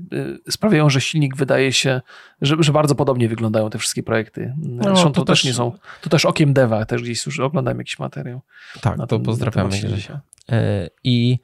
[0.47, 2.01] y, sprawiają, że silnik wydaje się,
[2.41, 4.53] że, że bardzo podobnie wyglądają te wszystkie projekty.
[4.57, 5.71] No, Zresztą to, to też nie są,
[6.01, 8.41] to też okiem deva, też gdzieś już oglądałem jakiś materiał.
[8.81, 10.21] Tak, to pozdrawiamy Grzesia.
[10.51, 11.39] E, I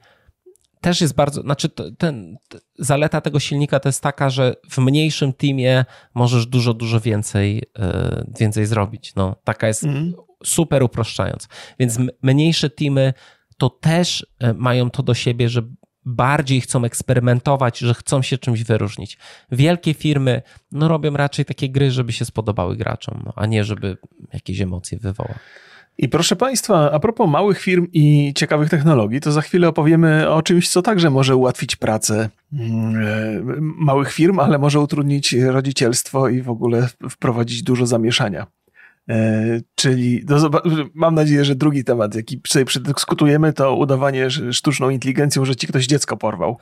[0.82, 1.68] też jest bardzo, znaczy
[1.98, 2.36] ten,
[2.78, 8.24] zaleta tego silnika to jest taka, że w mniejszym teamie możesz dużo, dużo więcej, e,
[8.40, 9.14] więcej zrobić.
[9.14, 10.12] No, taka jest mm.
[10.44, 11.48] super uproszczając.
[11.78, 13.14] Więc mniejsze teamy
[13.58, 15.62] to też e, mają to do siebie, że
[16.04, 19.18] bardziej chcą eksperymentować, że chcą się czymś wyróżnić.
[19.52, 23.96] Wielkie firmy no, robią raczej takie gry, żeby się spodobały graczom, no, a nie żeby
[24.32, 25.38] jakieś emocje wywołać.
[25.98, 30.42] I proszę Państwa, a propos małych firm i ciekawych technologii, to za chwilę opowiemy o
[30.42, 36.42] czymś, co także może ułatwić pracę mm, e, małych firm, ale może utrudnić rodzicielstwo i
[36.42, 38.46] w ogóle wprowadzić dużo zamieszania.
[39.08, 40.50] E, czyli do,
[40.94, 45.86] mam nadzieję, że drugi temat, jaki sobie przedyskutujemy, to udawanie sztuczną inteligencją, że ci ktoś
[45.86, 46.58] dziecko porwał.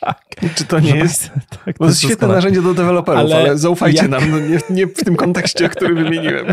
[0.00, 0.22] Tak.
[0.54, 1.30] Czy to nie jest?
[1.64, 4.10] Tak, to jest świetne narzędzie do deweloperów, ale, ale zaufajcie jak...
[4.10, 6.46] nam, no nie, nie, w tym kontekście, który wymieniłem.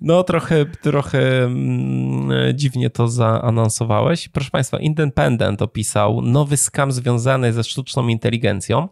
[0.00, 4.28] No trochę, trochę mm, dziwnie to zaanonsowałeś.
[4.28, 8.88] Proszę Państwa, Independent opisał nowy skam związany ze sztuczną inteligencją.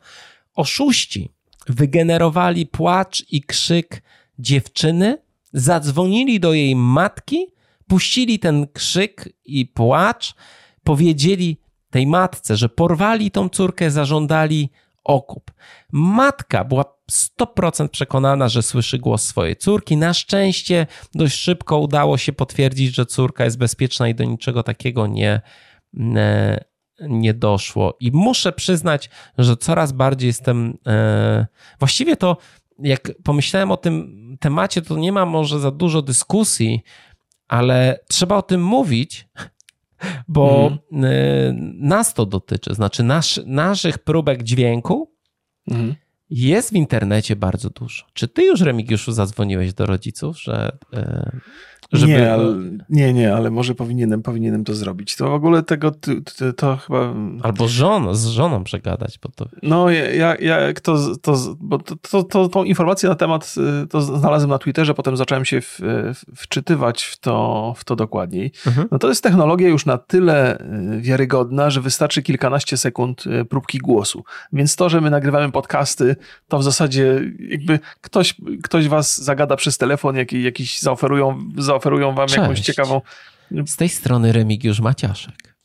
[0.54, 1.32] Oszuści
[1.68, 4.02] wygenerowali płacz i krzyk
[4.38, 5.18] dziewczyny,
[5.52, 7.46] zadzwonili do jej matki,
[7.88, 10.34] puścili ten krzyk i płacz,
[10.84, 14.70] powiedzieli tej matce, że porwali tą córkę, zażądali
[15.04, 15.50] okup.
[15.92, 19.96] Matka była 100% przekonana, że słyszy głos swojej córki.
[19.96, 25.06] Na szczęście dość szybko udało się potwierdzić, że córka jest bezpieczna i do niczego takiego
[25.06, 25.40] nie,
[25.92, 26.64] nie,
[27.00, 27.96] nie doszło.
[28.00, 30.78] I muszę przyznać, że coraz bardziej jestem.
[30.86, 31.46] E,
[31.78, 32.36] właściwie to
[32.78, 36.82] jak pomyślałem o tym temacie, to nie ma może za dużo dyskusji,
[37.48, 39.28] ale trzeba o tym mówić,
[40.28, 41.10] bo mm.
[41.78, 42.74] nas to dotyczy.
[42.74, 45.12] Znaczy, nasz, naszych próbek dźwięku
[45.70, 45.94] mm.
[46.30, 48.04] jest w internecie bardzo dużo.
[48.12, 51.40] Czy ty już, Remigiuszu, zadzwoniłeś do rodziców, że e,
[51.92, 52.12] żeby...
[52.12, 52.54] Nie, ale,
[52.88, 55.16] nie, nie, ale może powinienem, powinienem to zrobić.
[55.16, 56.12] To w ogóle tego, to,
[56.56, 57.14] to, chyba...
[57.42, 59.48] Albo żon, z żoną przegadać, bo to...
[59.62, 63.86] No, ja, ja jak to, to, bo to, to, to, tą informację na temat y,
[63.86, 65.80] to znalazłem na Twitterze, potem zacząłem się w,
[66.36, 68.52] wczytywać w to, w to dokładniej.
[68.66, 68.88] Mhm.
[68.90, 73.78] No to jest technologia już na tyle y, wiarygodna, że wystarczy kilkanaście sekund y, próbki
[73.78, 74.24] głosu.
[74.52, 76.16] Więc to, że my nagrywamy podcasty,
[76.48, 82.14] to w zasadzie jakby ktoś, ktoś was zagada przez telefon, jakiś, jakiś zaoferują, zaoferują zaoferują
[82.14, 82.38] wam Cześć.
[82.38, 83.00] jakąś ciekawą...
[83.66, 85.56] Z tej strony Remigiusz Maciaszek.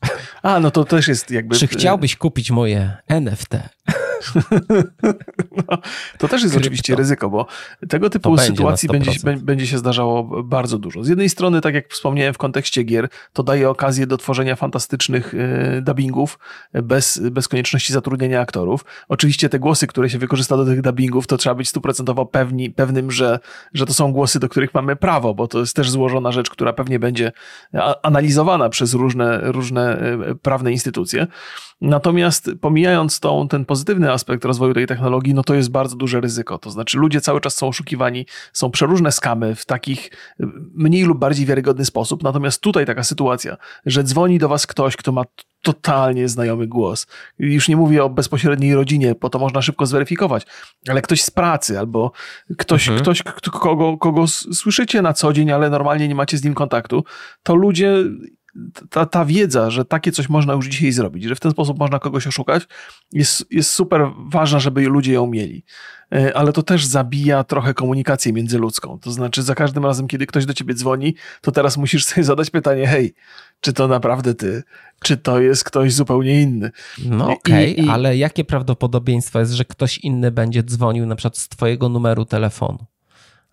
[0.44, 1.56] A, no to też jest jakby...
[1.56, 3.50] Czy chciałbyś kupić moje NFT?
[5.70, 5.78] no,
[6.18, 6.58] to też jest Krypto.
[6.58, 7.48] oczywiście ryzyko, bo
[7.90, 9.12] tego typu sytuacji będzie,
[9.42, 11.04] będzie się zdarzało bardzo dużo.
[11.04, 15.34] Z jednej strony, tak jak wspomniałem w kontekście gier, to daje okazję do tworzenia fantastycznych
[15.34, 16.40] y, dubbingów
[16.74, 18.86] bez, bez konieczności zatrudnienia aktorów.
[19.08, 23.12] Oczywiście te głosy, które się wykorzysta do tych dubbingów, to trzeba być stuprocentowo pewni, pewnym,
[23.12, 23.40] że,
[23.74, 26.74] że to są głosy, do których mamy prawo, bo to jest też złożona rzecz, która
[26.74, 27.32] pewnie będzie
[28.04, 31.28] analizowana przez różne, różne y, prawne instytucje.
[31.82, 36.58] Natomiast pomijając tą, ten pozytywny aspekt rozwoju tej technologii, no to jest bardzo duże ryzyko.
[36.58, 40.46] To znaczy ludzie cały czas są oszukiwani, są przeróżne skamy w takich y,
[40.76, 42.24] mniej lub bardziej wiarygodny sposób.
[42.24, 45.24] Natomiast tutaj taka sytuacja, że dzwoni do was ktoś, kto ma
[45.64, 47.08] totalnie znajomy głos.
[47.40, 50.46] Już nie mówię o bezpośredniej rodzinie, bo to można szybko zweryfikować,
[50.88, 52.12] ale ktoś z pracy albo
[52.58, 53.02] ktoś, mhm.
[53.02, 57.04] ktoś kogo, kogo słyszycie na co dzień, ale normalnie nie macie z nim kontaktu,
[57.44, 58.04] to ludzie
[58.90, 62.00] ta, ta wiedza, że takie coś można już dzisiaj zrobić, że w ten sposób można
[62.00, 62.68] kogoś oszukać,
[63.12, 65.64] jest, jest super ważna, żeby ludzie ją mieli.
[66.16, 69.00] E, ale to też zabija trochę komunikację międzyludzką.
[69.00, 72.50] To znaczy, za każdym razem, kiedy ktoś do ciebie dzwoni, to teraz musisz sobie zadać
[72.50, 73.14] pytanie: hej,
[73.62, 74.64] czy to naprawdę ty,
[75.04, 76.72] czy to jest ktoś zupełnie inny?
[77.06, 81.50] No okej, okay, ale jakie prawdopodobieństwo jest, że ktoś inny będzie dzwonił na przykład z
[81.50, 82.86] twojego numeru telefonu?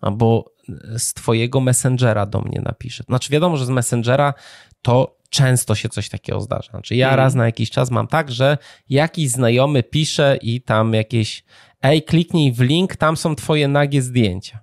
[0.01, 0.51] Albo
[0.97, 3.03] z twojego messengera do mnie napisze.
[3.03, 4.33] Znaczy wiadomo, że z messengera
[4.81, 6.71] to często się coś takiego zdarza.
[6.71, 8.57] Znaczy ja raz na jakiś czas mam tak, że
[8.89, 11.43] jakiś znajomy pisze i tam jakieś
[11.81, 14.59] ej, kliknij w link, tam są twoje nagie zdjęcia.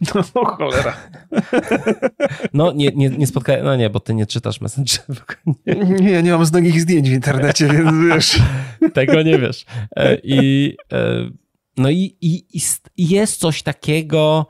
[0.14, 0.96] No, no cholera.
[2.52, 5.00] No nie, nie, nie spotkałem, no nie, bo ty nie czytasz Messenger.
[5.66, 8.38] Nie, nie, nie mam z nagich zdjęć w internecie, więc wiesz.
[8.94, 9.64] Tego nie wiesz.
[9.96, 11.30] E, I e,
[11.76, 12.44] no i, i,
[12.96, 14.46] i jest coś takiego,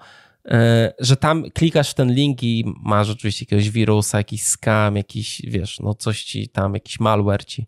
[0.98, 5.80] że tam klikasz w ten link i masz oczywiście jakiegoś wirusa, jakiś scam, jakiś, wiesz,
[5.80, 7.66] no coś ci tam, jakiś malware ci,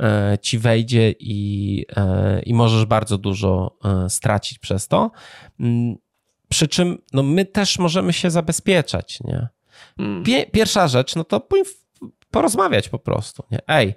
[0.00, 5.10] e, ci wejdzie i, e, i możesz bardzo dużo stracić przez to.
[5.60, 5.96] Mm,
[6.48, 9.48] przy czym no my też możemy się zabezpieczać, nie?
[9.96, 10.24] Hmm.
[10.52, 11.48] Pierwsza rzecz, no to
[12.30, 13.58] porozmawiać po prostu, nie?
[13.68, 13.94] Ej,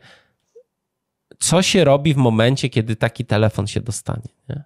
[1.39, 4.63] co się robi w momencie, kiedy taki telefon się dostanie, nie?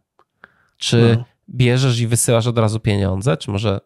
[0.77, 1.15] Czy...
[1.17, 3.79] No bierzesz i wysyłasz od razu pieniądze, czy może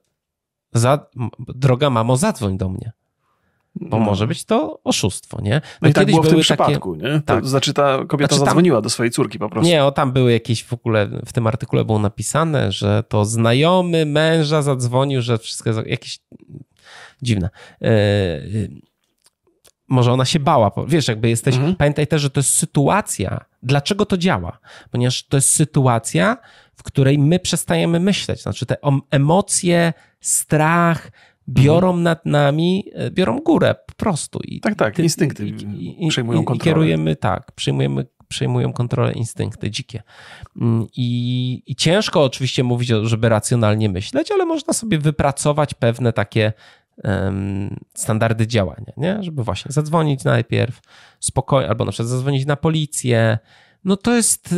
[0.74, 1.08] za,
[1.40, 2.92] droga mamo, zadzwoń do mnie.
[3.76, 4.06] Bo no.
[4.06, 5.54] może być to oszustwo, nie?
[5.54, 6.44] No, no i tak było w tym takie...
[6.44, 7.14] przypadku, nie?
[7.14, 7.46] To tak.
[7.46, 9.70] znaczy ta kobieta znaczy, zadzwoniła do swojej córki po prostu.
[9.70, 14.06] Nie, o tam były jakieś w ogóle, w tym artykule było napisane, że to znajomy
[14.06, 16.20] męża zadzwonił, że wszystko jest jakieś
[17.22, 17.50] dziwne.
[17.82, 17.90] Yy,
[19.88, 20.72] może ona się bała.
[20.88, 21.56] Wiesz, jakby jesteś.
[21.56, 21.76] Mhm.
[21.76, 23.46] Pamiętaj też, że to jest sytuacja.
[23.64, 24.60] Dlaczego to działa?
[24.92, 26.38] Ponieważ to jest sytuacja,
[26.76, 28.42] w której my przestajemy myśleć.
[28.42, 28.78] Znaczy, te
[29.12, 31.12] emocje, strach
[31.50, 32.04] biorą mhm.
[32.04, 34.40] nad nami, e, biorą górę po prostu.
[34.44, 36.72] I tak, tak, ty, instynkty i, przejmują i, kontrolę.
[36.72, 40.04] I kierujemy, tak, przejmujemy przejmują kontrolę instynkty dzikie.
[40.62, 46.54] Mm, I, I, ciężko oczywiście mówić, żeby racjonalnie myśleć, ale można sobie wypracować pewne takie
[47.96, 49.24] standardy działania, nie?
[49.24, 50.82] żeby właśnie zadzwonić najpierw
[51.20, 53.38] spokojnie, albo na przykład zadzwonić na policję.
[53.84, 54.56] No to jest.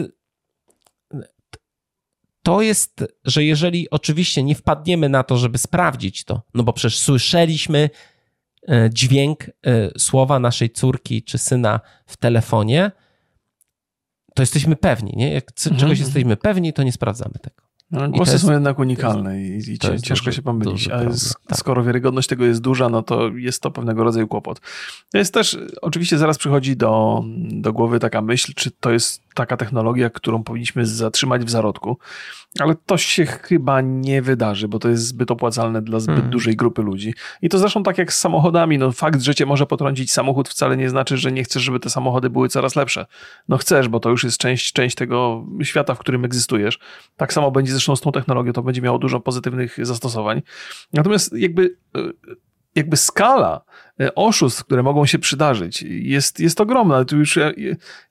[2.47, 6.99] To jest, że jeżeli oczywiście nie wpadniemy na to, żeby sprawdzić to, no bo przecież
[6.99, 7.89] słyszeliśmy
[8.67, 9.49] e, dźwięk e,
[9.99, 12.91] słowa naszej córki czy syna w telefonie,
[14.35, 15.33] to jesteśmy pewni, nie?
[15.33, 15.99] Jak czegoś mhm.
[15.99, 17.66] jesteśmy pewni, to nie sprawdzamy tego.
[17.91, 20.87] No, głosy jest, są jednak unikalne i, i ciężko duży, się pomylić.
[20.87, 21.57] A tak.
[21.57, 24.61] skoro wiarygodność tego jest duża, no to jest to pewnego rodzaju kłopot.
[25.11, 29.57] To jest też, oczywiście zaraz przychodzi do, do głowy taka myśl, czy to jest taka
[29.57, 31.97] technologia, którą powinniśmy zatrzymać w zarodku,
[32.59, 36.31] ale to się chyba nie wydarzy, bo to jest zbyt opłacalne dla zbyt hmm.
[36.31, 37.13] dużej grupy ludzi.
[37.41, 40.77] I to zresztą tak jak z samochodami, no fakt, że cię może potrącić samochód wcale
[40.77, 43.05] nie znaczy, że nie chcesz, żeby te samochody były coraz lepsze.
[43.49, 46.79] No chcesz, bo to już jest część, część tego świata, w którym egzystujesz.
[47.17, 50.41] Tak samo będzie zresztą z tą technologią, to będzie miało dużo pozytywnych zastosowań.
[50.93, 51.99] Natomiast jakby e,
[52.75, 53.61] jakby skala
[53.99, 57.05] e, oszustw, które mogą się przydarzyć, jest, jest ogromna.
[57.05, 57.53] Tu już e,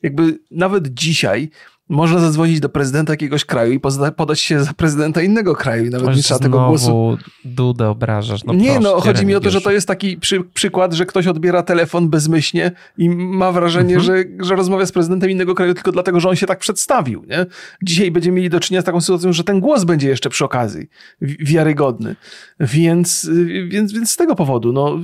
[0.02, 1.50] jakby nawet dzisiaj
[1.88, 3.80] można zadzwonić do prezydenta jakiegoś kraju i
[4.16, 7.18] podać się za prezydenta innego kraju i nawet nie trzeba tego głosu.
[7.44, 8.44] Dudę obrażasz.
[8.44, 11.26] No nie, no chodzi mi o to, że to jest taki przy, przykład, że ktoś
[11.26, 14.00] odbiera telefon bezmyślnie i ma wrażenie, mhm.
[14.04, 17.24] że, że rozmawia z prezydentem innego kraju tylko dlatego, że on się tak przedstawił.
[17.24, 17.46] Nie?
[17.82, 20.86] Dzisiaj będziemy mieli do czynienia z taką sytuacją, że ten głos będzie jeszcze przy okazji
[21.20, 22.16] wiarygodny.
[22.60, 23.30] Więc,
[23.68, 24.98] więc, więc z tego powodu no,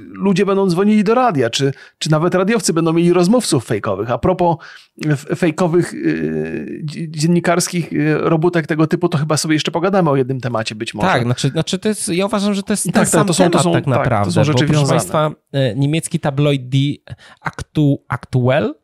[0.00, 4.10] ludzie będą dzwonili do radia, czy, czy nawet radiowcy będą mieli rozmówców fejkowych.
[4.10, 4.56] A propos
[5.36, 6.27] fejkowych y,
[7.08, 11.08] dziennikarskich y, robótek tego typu, to chyba sobie jeszcze pogadamy o jednym temacie być może.
[11.08, 13.34] Tak, znaczy, znaczy to jest, ja uważam, że to jest tak, ten tak, sam to
[13.34, 14.10] są, temat to są, tak naprawdę.
[14.10, 16.96] Tak, to są rzeczy bo, proszę Państwa, y, niemiecki tabloid Die
[17.40, 18.74] Aktu, Aktuell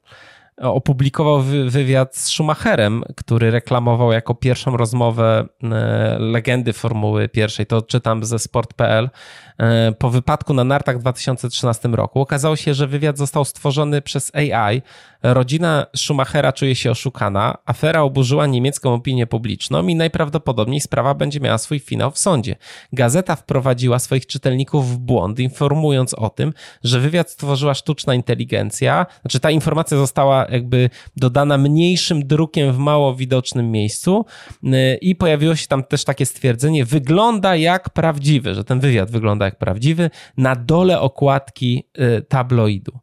[0.57, 7.67] opublikował wywiad z Schumacherem, który reklamował jako pierwszą rozmowę e, legendy Formuły pierwszej.
[7.67, 9.11] To czytam ze sport.pl.
[9.59, 14.33] E, po wypadku na nartach w 2013 roku okazało się, że wywiad został stworzony przez
[14.35, 14.83] AI.
[15.23, 17.59] Rodzina Schumachera czuje się oszukana.
[17.67, 22.57] Afera oburzyła niemiecką opinię publiczną i najprawdopodobniej sprawa będzie miała swój finał w sądzie.
[22.93, 26.53] Gazeta wprowadziła swoich czytelników w błąd, informując o tym,
[26.85, 29.07] że wywiad stworzyła sztuczna inteligencja.
[29.21, 34.25] Znaczy, ta informacja została jakby dodana mniejszym drukiem w mało widocznym miejscu
[34.65, 39.44] y, i pojawiło się tam też takie stwierdzenie, wygląda jak prawdziwy, że ten wywiad wygląda
[39.45, 43.01] jak prawdziwy, na dole okładki y, tabloidu.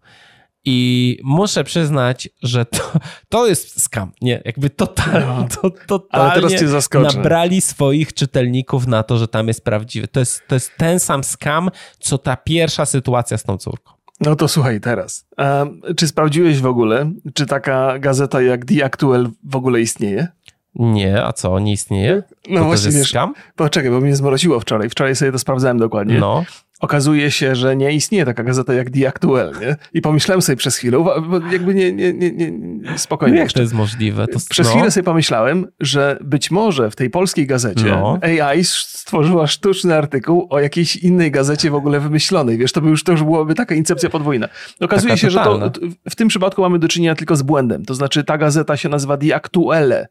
[0.66, 2.92] I muszę przyznać, że to,
[3.30, 4.12] to jest skam.
[4.22, 5.48] Nie, jakby totalnie, no.
[5.62, 10.08] to, totalnie Ale teraz cię nabrali swoich czytelników na to, że tam jest prawdziwy.
[10.08, 11.70] To jest, to jest ten sam skam,
[12.00, 13.94] co ta pierwsza sytuacja z tą córką.
[14.20, 15.28] No to słuchaj teraz.
[15.38, 20.28] Um, czy sprawdziłeś w ogóle, czy taka gazeta jak The Actual w ogóle istnieje?
[20.76, 22.24] Nie, a co, nie istnieje?
[22.50, 23.14] No to właśnie, wiesz,
[23.56, 24.90] poczekaj, bo mnie zmroziło wczoraj.
[24.90, 26.20] Wczoraj sobie to sprawdzałem dokładnie.
[26.20, 26.44] No
[26.82, 29.76] okazuje się, że nie istnieje taka gazeta jak The Actuel, nie?
[29.94, 32.52] I pomyślałem sobie przez chwilę, bo jakby nie, nie, nie, nie
[32.98, 34.28] spokojnie Jak to jest możliwe?
[34.28, 34.74] To, przez no.
[34.74, 38.20] chwilę sobie pomyślałem, że być może w tej polskiej gazecie no.
[38.22, 42.58] AI stworzyła sztuczny artykuł o jakiejś innej gazecie w ogóle wymyślonej.
[42.58, 44.48] Wiesz, to by już, to już byłaby taka incepcja podwójna.
[44.80, 45.66] Okazuje taka się, totalna.
[45.66, 45.80] że to,
[46.10, 47.86] w tym przypadku mamy do czynienia tylko z błędem.
[47.86, 50.08] To znaczy ta gazeta się nazywa The Actuele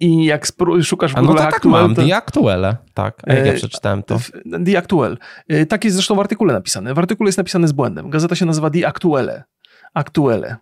[0.00, 0.46] i jak
[0.82, 2.02] szukasz w A no to tak mam, to...
[2.02, 4.18] The Actuele, tak, jak ja e, przeczytałem to.
[4.66, 5.16] The Actuel.
[5.72, 6.94] Tak jest zresztą w artykule napisane.
[6.94, 8.10] W artykule jest napisane z błędem.
[8.10, 9.44] Gazeta się nazywa The Actuele.
[9.94, 10.56] Actuele.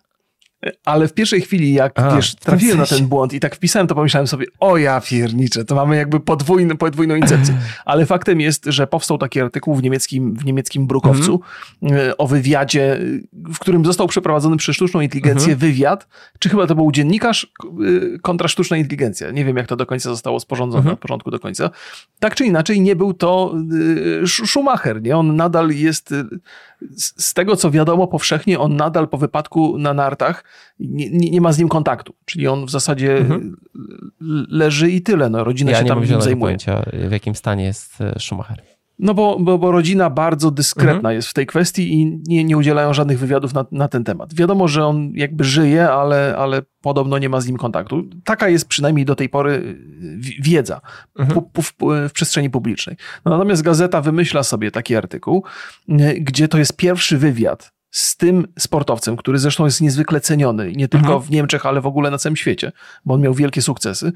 [0.85, 3.95] Ale w pierwszej chwili, jak A, wiesz, trafiłem na ten błąd i tak wpisałem, to
[3.95, 7.53] pomyślałem sobie, o ja pierniczę, to mamy jakby podwójny, podwójną incepcję.
[7.85, 11.41] Ale faktem jest, że powstał taki artykuł w niemieckim, w niemieckim Brukowcu
[11.81, 12.13] mm.
[12.17, 12.99] o wywiadzie,
[13.33, 15.61] w którym został przeprowadzony przez sztuczną inteligencję mm -hmm.
[15.61, 16.07] wywiad,
[16.39, 17.51] czy chyba to był dziennikarz
[17.81, 19.31] y, kontra sztuczna inteligencja.
[19.31, 20.93] Nie wiem, jak to do końca zostało sporządzone mm -hmm.
[20.93, 21.69] od początku do końca.
[22.19, 23.55] Tak czy inaczej, nie był to
[24.23, 25.17] y, Schumacher, nie?
[25.17, 26.13] On nadal jest
[26.97, 30.43] z tego, co wiadomo powszechnie, on nadal po wypadku na nartach
[30.79, 32.13] nie, nie, nie ma z nim kontaktu.
[32.25, 33.57] Czyli on w zasadzie mhm.
[34.49, 35.29] leży i tyle.
[35.29, 36.35] No, rodzina ja się tam nim zajmuje.
[36.35, 38.61] Pojęcia, w jakim stanie jest e, Schumacher.
[39.01, 41.15] No bo, bo, bo rodzina bardzo dyskretna mhm.
[41.15, 44.33] jest w tej kwestii i nie, nie udzielają żadnych wywiadów na, na ten temat.
[44.33, 48.03] Wiadomo, że on jakby żyje, ale, ale podobno nie ma z nim kontaktu.
[48.23, 49.77] Taka jest przynajmniej do tej pory
[50.41, 50.81] wiedza
[51.19, 51.41] mhm.
[51.55, 51.73] w, w,
[52.07, 52.95] w, przestrzeni publicznej.
[53.25, 55.43] No, natomiast gazeta wymyśla sobie taki artykuł,
[55.89, 60.87] y, gdzie to jest pierwszy wywiad z tym sportowcem, który zresztą jest niezwykle ceniony, nie
[60.87, 61.21] tylko mhm.
[61.21, 62.71] w Niemczech, ale w ogóle na całym świecie,
[63.05, 64.11] bo on miał wielkie sukcesy.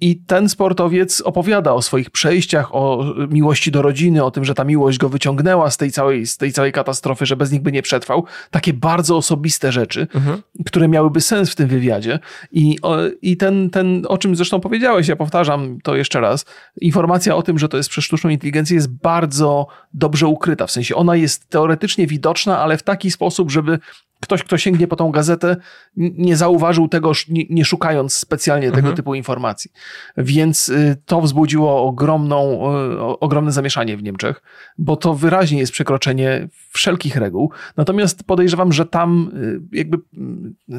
[0.00, 4.64] I ten sportowiec opowiada o swoich przejściach, o miłości do rodziny, o tym, że ta
[4.64, 7.82] miłość go wyciągnęła z tej całej, z tej całej katastrofy, że bez nich by nie
[7.82, 8.24] przetrwał.
[8.50, 10.42] Takie bardzo osobiste rzeczy, mhm.
[10.66, 12.18] które miałyby sens w tym wywiadzie.
[12.52, 12.78] I,
[13.22, 16.44] i ten, ten, o czym zresztą powiedziałeś, ja powtarzam to jeszcze raz,
[16.80, 20.66] informacja o tym, że to jest przez sztuczną inteligencję jest bardzo dobrze ukryta.
[20.66, 23.78] W sensie ona jest teoretycznie widoczna, ale w taki sposób, żeby
[24.22, 25.56] ktoś, kto sięgnie po tą gazetę,
[25.96, 28.96] nie zauważył tego, nie, szukając specjalnie tego mhm.
[28.96, 29.70] typu informacji.
[30.16, 34.42] Więc y, to wzbudziło ogromną, y, ogromne zamieszanie w Niemczech,
[34.78, 37.50] bo to wyraźnie jest przekroczenie wszelkich reguł.
[37.76, 39.30] Natomiast podejrzewam, że tam
[39.72, 39.98] y, jakby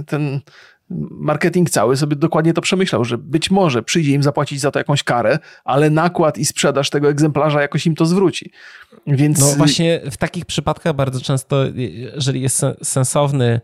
[0.08, 0.40] ten
[1.12, 5.04] marketing cały sobie dokładnie to przemyślał, że być może przyjdzie im zapłacić za to jakąś
[5.04, 8.52] karę, ale nakład i sprzedaż tego egzemplarza jakoś im to zwróci.
[9.08, 9.40] Więc...
[9.40, 13.62] No właśnie w takich przypadkach bardzo często, jeżeli jest sensowny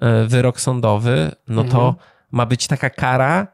[0.00, 1.94] e, wyrok sądowy, no to mhm.
[2.30, 3.46] ma być taka kara,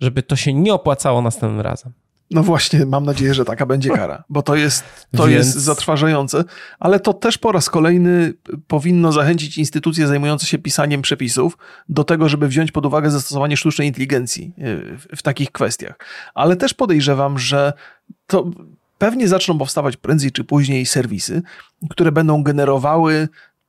[0.00, 1.92] żeby to się nie opłacało następnym razem.
[2.30, 4.84] No właśnie, mam nadzieję, że taka będzie kara, bo to jest,
[5.16, 5.46] to Więc...
[5.46, 6.44] jest zatrważające,
[6.78, 8.34] ale to też po raz kolejny
[8.66, 11.58] powinno zachęcić instytucje zajmujące się pisaniem przepisów
[11.88, 15.98] do tego, żeby wziąć pod uwagę zastosowanie sztucznej inteligencji e, w, w takich kwestiach.
[16.34, 17.72] Ale też podejrzewam, że
[18.26, 18.50] to
[18.98, 21.42] pewnie zaczną powstawać prędzej czy później serwisy,
[21.90, 23.28] które będą generowały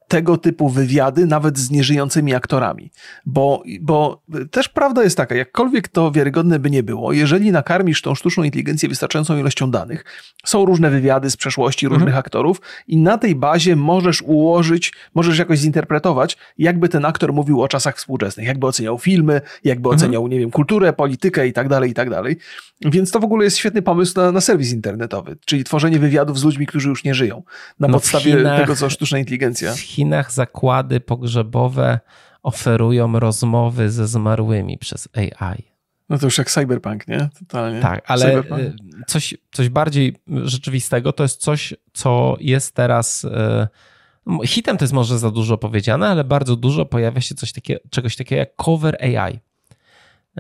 [0.10, 2.92] tego typu wywiady, nawet z nieżyjącymi aktorami.
[3.26, 8.16] Bo, bo też prawda jest taka, jakkolwiek to wiarygodne by nie było, jeżeli nakarmisz tą
[8.16, 10.06] sztuczną inteligencję wystarczającą ilością danych,
[10.46, 12.20] są różne wywiady z przeszłości różnych mhm.
[12.20, 17.68] aktorów i na tej bazie możesz ułożyć, możesz jakoś zinterpretować, jakby ten aktor mówił o
[17.68, 19.96] czasach współczesnych, jakby oceniał filmy, jakby mhm.
[19.96, 22.38] oceniał, nie wiem, kulturę, politykę i tak dalej, i tak dalej.
[22.82, 26.44] Więc to w ogóle jest świetny pomysł na, na serwis internetowy, czyli tworzenie wywiadów z
[26.44, 27.44] ludźmi, którzy już nie żyją,
[27.80, 29.74] na no podstawie Chinach, tego, co sztuczna inteligencja.
[30.00, 32.00] Chinach zakłady pogrzebowe
[32.44, 35.64] oferują rozmowy ze zmarłymi przez AI.
[36.10, 37.30] No to już jak cyberpunk, nie?
[37.40, 37.82] Totalnie.
[37.82, 38.74] Tak, ale y,
[39.08, 45.20] coś, coś bardziej rzeczywistego to jest coś, co jest teraz y, hitem to jest może
[45.20, 49.40] za dużo powiedziane, ale bardzo dużo pojawia się coś takiego, czegoś takiego jak cover AI.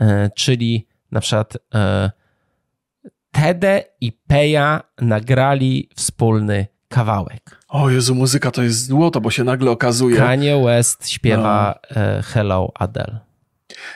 [0.02, 1.58] E, czyli na przykład
[3.32, 7.60] Tede i Peja nagrali wspólny kawałek.
[7.68, 10.18] O Jezu, muzyka to jest złoto, bo się nagle okazuje.
[10.18, 11.98] Kanye West śpiewa no.
[12.24, 13.29] Hello Adele.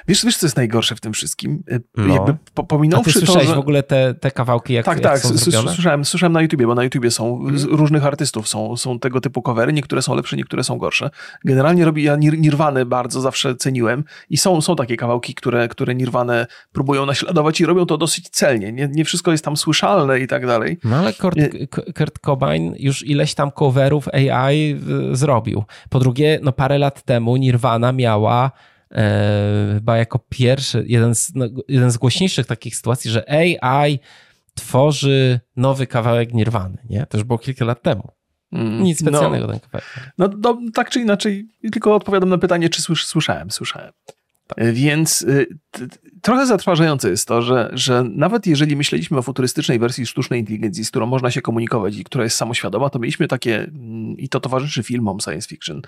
[0.07, 1.63] Wiesz, wiesz, co jest najgorsze w tym wszystkim?
[1.71, 2.13] E, no.
[2.13, 3.55] Jakby po, pominąwszy A ty słyszałeś to, że...
[3.55, 5.37] w ogóle te, te kawałki, jak, tak, jak tak, są
[5.73, 7.63] słyszałem, słyszałem na YouTubie, bo na YouTubie są hmm.
[7.65, 11.09] różnych artystów, są, są tego typu covery, niektóre są lepsze, niektóre są gorsze.
[11.45, 16.47] Generalnie robi, ja Nirwany bardzo zawsze ceniłem i są, są takie kawałki, które, które Nirwane
[16.71, 18.71] próbują naśladować i robią to dosyć celnie.
[18.71, 20.77] Nie, nie wszystko jest tam słyszalne i tak dalej.
[20.83, 21.37] No ale Kurt,
[21.97, 24.79] Kurt Cobain już ileś tam coverów AI
[25.11, 25.63] zrobił.
[25.89, 28.51] Po drugie, no parę lat temu Nirvana miała
[29.73, 33.99] chyba jako pierwszy, jeden z, no, jeden z głośniejszych takich sytuacji, że AI
[34.55, 37.05] tworzy nowy kawałek Nirwany, nie?
[37.05, 38.11] To już było kilka lat temu.
[38.51, 39.85] Mm, Nic specjalnego no, ten kawałek.
[40.17, 43.91] No, no, tak czy inaczej, tylko odpowiadam na pytanie, czy słysz, słyszałem, słyszałem.
[44.47, 44.73] Tak.
[44.73, 45.47] Więc y,
[46.23, 50.89] trochę zatrważające jest to, że, że nawet jeżeli myśleliśmy o futurystycznej wersji sztucznej inteligencji, z
[50.89, 54.83] którą można się komunikować i która jest samoświadoma, to mieliśmy takie, mm, i to towarzyszy
[54.83, 55.81] filmom science fiction,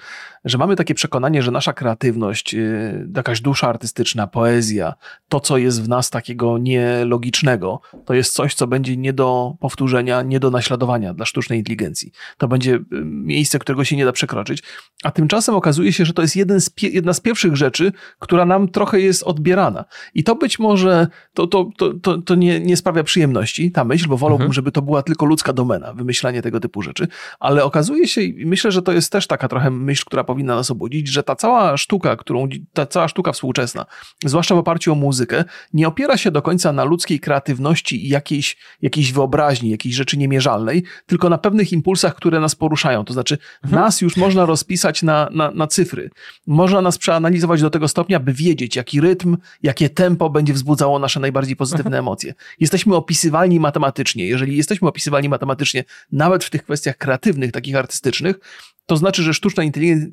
[0.45, 4.93] że mamy takie przekonanie, że nasza kreatywność, y, jakaś dusza artystyczna, poezja,
[5.29, 10.21] to co jest w nas takiego nielogicznego, to jest coś, co będzie nie do powtórzenia,
[10.21, 12.11] nie do naśladowania dla sztucznej inteligencji.
[12.37, 14.63] To będzie y, miejsce, którego się nie da przekroczyć,
[15.03, 18.67] a tymczasem okazuje się, że to jest jeden z jedna z pierwszych rzeczy, która nam
[18.67, 19.85] trochę jest odbierana.
[20.13, 24.07] I to być może, to, to, to, to, to nie, nie sprawia przyjemności, ta myśl,
[24.07, 24.53] bo wolałbym, mhm.
[24.53, 27.07] żeby to była tylko ludzka domena, wymyślanie tego typu rzeczy,
[27.39, 30.71] ale okazuje się, i myślę, że to jest też taka trochę myśl, która powinna nas
[30.71, 33.85] obudzić, że ta cała sztuka, którą, ta cała sztuka współczesna,
[34.25, 38.57] zwłaszcza w oparciu o muzykę, nie opiera się do końca na ludzkiej kreatywności i jakiejś,
[38.81, 43.05] jakiejś wyobraźni, jakiejś rzeczy niemierzalnej, tylko na pewnych impulsach, które nas poruszają.
[43.05, 43.83] To znaczy, mhm.
[43.83, 46.09] nas już można rozpisać na, na, na cyfry.
[46.47, 51.19] Można nas przeanalizować do tego stopnia, by wiedzieć, jaki rytm, jakie tempo będzie wzbudzało nasze
[51.19, 52.33] najbardziej pozytywne emocje.
[52.59, 54.27] Jesteśmy opisywalni matematycznie.
[54.27, 58.39] Jeżeli jesteśmy opisywalni matematycznie, nawet w tych kwestiach kreatywnych, takich artystycznych,
[58.85, 59.63] to znaczy, że sztuczna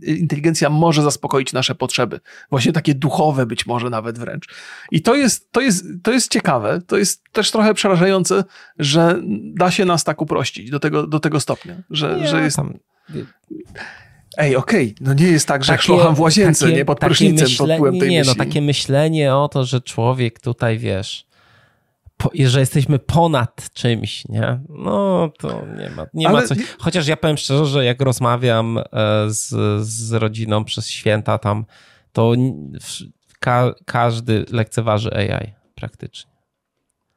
[0.07, 4.49] inteligencja może zaspokoić nasze potrzeby, właśnie takie duchowe być może nawet wręcz.
[4.91, 8.45] I to jest, to jest, to jest ciekawe, to jest też trochę przerażające,
[8.79, 9.21] że
[9.55, 12.57] da się nas tak uprościć do tego, do tego stopnia, że, nie, że jest...
[12.57, 12.79] Tam...
[14.37, 14.95] Ej, okej, okay.
[15.01, 17.77] no nie jest tak, że takie, szlocham w łazience, takie, nie pod prysznicem myśle, pod
[17.77, 18.35] wpływem tej Nie, myśli.
[18.39, 21.27] no takie myślenie o to, że człowiek tutaj, wiesz,
[22.17, 24.61] po, że jesteśmy ponad czymś, nie?
[24.69, 26.41] No to nie ma, nie Ale...
[26.41, 26.59] ma coś.
[26.79, 28.85] Chociaż ja powiem szczerze, że jak rozmawiam e,
[29.27, 29.49] z,
[29.87, 31.65] z rodziną przez święta tam,
[32.13, 32.33] to
[33.41, 36.33] ka, każdy lekceważy AI praktycznie.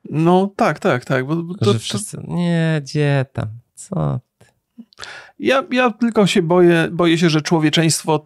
[0.09, 1.27] No tak, tak, tak.
[1.27, 4.45] Bo, bo to, że wszyscy, nie, gdzie tam, co ty?
[5.39, 8.23] Ja, ja tylko się boję, boję się, że człowieczeństwo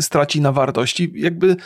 [0.00, 1.12] straci na wartości.
[1.14, 1.56] Jakby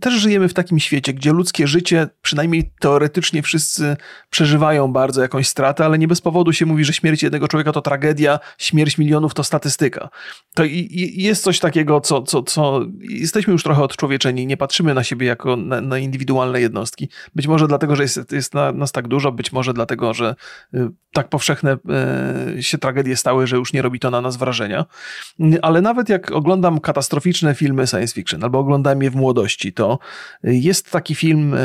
[0.00, 3.96] też żyjemy w takim świecie, gdzie ludzkie życie, przynajmniej teoretycznie wszyscy
[4.30, 7.82] przeżywają bardzo jakąś stratę, ale nie bez powodu się mówi, że śmierć jednego człowieka to
[7.82, 10.08] tragedia, śmierć milionów to statystyka.
[10.54, 14.94] To i, i jest coś takiego, co, co, co jesteśmy już trochę odczłowieczeni, nie patrzymy
[14.94, 17.08] na siebie jako na, na indywidualne jednostki.
[17.34, 20.34] Być może dlatego, że jest, jest na, nas tak dużo, być może dlatego, że
[20.74, 21.76] y, tak powszechne
[22.56, 24.84] y, się tragedie stały, że już nie robi to na nas wrażenia.
[25.62, 29.98] Ale nawet jak oglądam katastroficzne filmy science fiction, albo oglądam je w młodości, to
[30.42, 31.56] jest taki film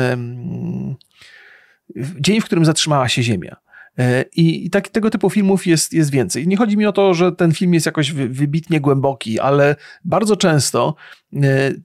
[2.20, 3.56] Dzień, w którym zatrzymała się Ziemia.
[3.98, 6.48] E, I, i tak, tego typu filmów jest, jest więcej.
[6.48, 10.94] Nie chodzi mi o to, że ten film jest jakoś wybitnie głęboki, ale bardzo często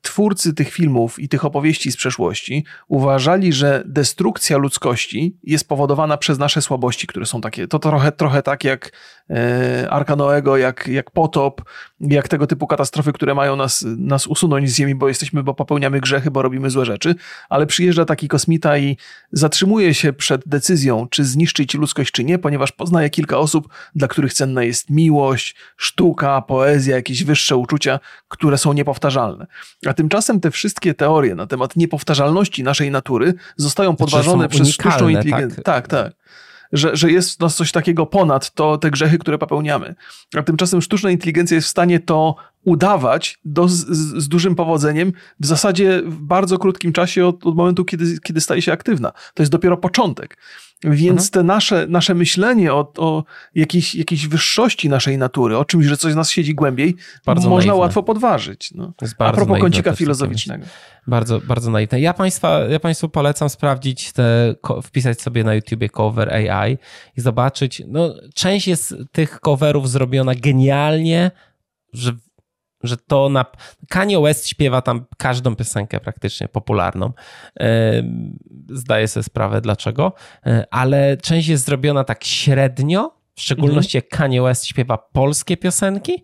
[0.01, 6.39] twórcy tych filmów i tych opowieści z przeszłości uważali, że destrukcja ludzkości jest powodowana przez
[6.39, 7.67] nasze słabości, które są takie.
[7.67, 8.91] To trochę, trochę tak jak
[9.29, 11.61] e, Arka Noego, jak, jak potop,
[11.99, 16.01] jak tego typu katastrofy, które mają nas, nas usunąć z Ziemi, bo jesteśmy, bo popełniamy
[16.01, 17.15] grzechy, bo robimy złe rzeczy,
[17.49, 18.97] ale przyjeżdża taki kosmita i
[19.31, 24.33] zatrzymuje się przed decyzją, czy zniszczyć ludzkość, czy nie, ponieważ poznaje kilka osób, dla których
[24.33, 29.36] cenna jest miłość, sztuka, poezja, jakieś wyższe uczucia, które są niepowtarzalne.
[29.85, 35.09] A tymczasem te wszystkie teorie na temat niepowtarzalności naszej natury zostają znaczy, podważone przez sztuczną
[35.09, 35.63] inteligencję.
[35.63, 36.03] Tak, tak.
[36.03, 36.13] tak.
[36.71, 39.95] Że, że jest w nas coś takiego ponad to te grzechy, które popełniamy.
[40.35, 43.75] A tymczasem sztuczna inteligencja jest w stanie to udawać do, z,
[44.23, 48.61] z, dużym powodzeniem w zasadzie w bardzo krótkim czasie od, od momentu, kiedy, kiedy staje
[48.61, 49.11] się aktywna.
[49.33, 50.37] To jest dopiero początek.
[50.83, 51.29] Więc mhm.
[51.29, 53.23] te nasze, nasze myślenie o, o
[53.55, 57.67] jakiejś, jakiejś wyższości naszej natury, o czymś, że coś z nas siedzi głębiej, bardzo można
[57.67, 57.81] naiwne.
[57.81, 58.71] łatwo podważyć.
[58.75, 58.93] No.
[59.17, 60.65] A propos kącika filozoficznego.
[61.07, 61.99] Bardzo, bardzo naiwne.
[61.99, 66.77] Ja, państwa, ja Państwu polecam sprawdzić, te, wpisać sobie na YouTubie cover AI
[67.17, 67.83] i zobaczyć.
[67.87, 71.31] No, część jest tych coverów zrobiona genialnie,
[71.93, 72.15] że
[72.87, 73.45] że to na.
[73.89, 77.11] Kanye West śpiewa tam każdą piosenkę praktycznie popularną.
[78.69, 80.13] Zdaję sobie sprawę dlaczego,
[80.45, 86.23] e, ale część jest zrobiona tak średnio, w szczególności jak Kanye West śpiewa polskie piosenki,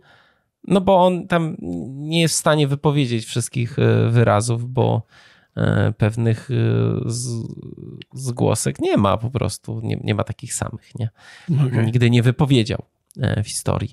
[0.67, 1.55] no bo on tam
[1.87, 5.05] nie jest w stanie wypowiedzieć wszystkich e, wyrazów, bo
[5.57, 6.49] e, pewnych
[8.13, 11.09] zgłosek nie ma po prostu, nie, nie ma takich samych, nie?
[11.67, 11.85] Okay.
[11.85, 12.85] Nigdy nie wypowiedział
[13.43, 13.91] w historii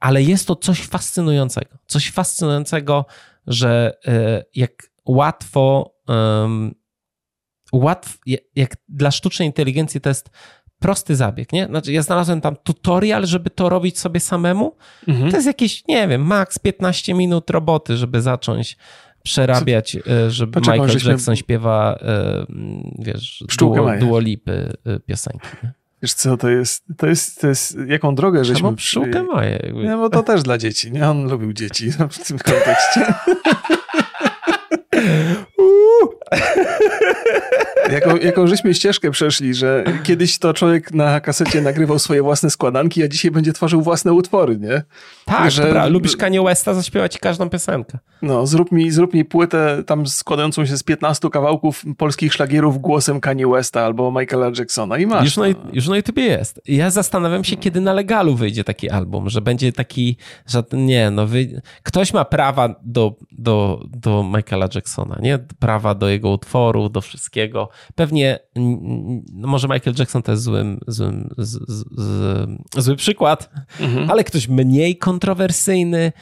[0.00, 1.78] ale jest to coś fascynującego.
[1.86, 3.06] Coś fascynującego,
[3.46, 6.74] że e, jak łatwo, um,
[7.72, 8.18] łatw,
[8.56, 10.30] jak dla sztucznej inteligencji to jest
[10.78, 11.66] prosty zabieg, nie?
[11.66, 14.76] Znaczy ja znalazłem tam tutorial, żeby to robić sobie samemu.
[15.08, 15.30] Mhm.
[15.30, 18.76] To jest jakieś, nie wiem, maks 15 minut roboty, żeby zacząć
[19.22, 21.10] przerabiać, e, żeby Poczekam, Michael.
[21.10, 22.46] Jackson śpiewa, e,
[22.98, 24.72] wiesz, duo, duolipy
[25.06, 25.48] piosenki.
[25.62, 25.77] Nie?
[26.02, 28.76] Wiesz co, to jest, to jest, to jest jaką drogę żeśmy...
[28.76, 29.72] Pszczółkę moje.
[29.74, 31.08] Nie, bo to też dla dzieci, nie?
[31.08, 33.14] On lubił dzieci w tym kontekście.
[37.92, 43.02] jaką, jaką żeśmy ścieżkę przeszli, że kiedyś to człowiek na kasecie nagrywał swoje własne składanki,
[43.02, 44.82] a dzisiaj będzie tworzył własne utwory, nie?
[45.24, 47.98] Tak, że, dobra, lubisz Kanye Westa, zaśpiewać każdą piosenkę.
[48.22, 53.20] No, zrób mi, zrób mi płytę tam składającą się z 15 kawałków polskich szlagierów głosem
[53.20, 55.24] Kanye Westa albo Michaela Jacksona i masz.
[55.24, 56.60] Już na, już na YouTubie jest.
[56.66, 60.16] Ja zastanawiam się, kiedy na legalu wyjdzie taki album, że będzie taki,
[60.46, 61.62] że nie, no wy...
[61.82, 65.38] ktoś ma prawa do, do, do Michaela Jacksona, nie?
[65.58, 67.68] Prawa do jego utworu, do wszystkiego.
[67.94, 68.38] Pewnie,
[69.32, 73.50] no może Michael Jackson to jest złym, złym, z, z, z, zły przykład,
[73.80, 74.10] mhm.
[74.10, 76.12] ale ktoś mniej kontrowersyjny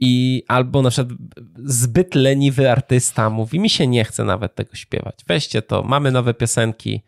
[0.00, 1.18] i albo na przykład
[1.64, 5.24] zbyt leniwy artysta mówi, mi się nie chce nawet tego śpiewać.
[5.26, 7.02] Weźcie to, mamy nowe piosenki,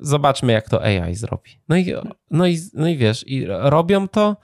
[0.00, 1.50] zobaczmy jak to AI zrobi.
[1.68, 1.94] No i,
[2.30, 4.36] no i, no i wiesz, i robią to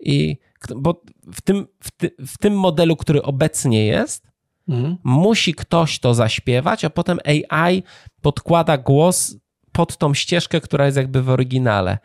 [0.00, 0.36] i
[0.76, 1.02] bo
[1.32, 4.33] w tym, w, ty, w tym modelu, który obecnie jest,
[4.68, 4.96] mhm.
[5.04, 7.82] musi ktoś to zaśpiewać, a potem AI
[8.22, 9.36] podkłada głos
[9.72, 11.98] pod tą ścieżkę, która jest jakby w oryginale.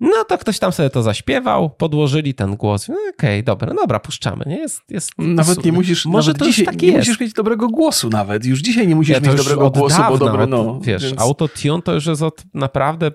[0.00, 2.88] No to ktoś tam sobie to zaśpiewał, podłożyli ten głos.
[2.88, 4.44] No, Okej, okay, dobra, no dobra, puszczamy.
[4.46, 4.58] Nie?
[4.58, 6.98] Jest, jest nawet nie musisz, Może nawet dzisiaj tak nie jest.
[6.98, 8.44] musisz mieć dobrego głosu nawet.
[8.44, 10.80] Już dzisiaj nie musisz ja, mieć dobrego głosu, dawna, bo dobre, no.
[10.82, 11.20] Wiesz, więc...
[11.20, 13.10] autotune to już jest od naprawdę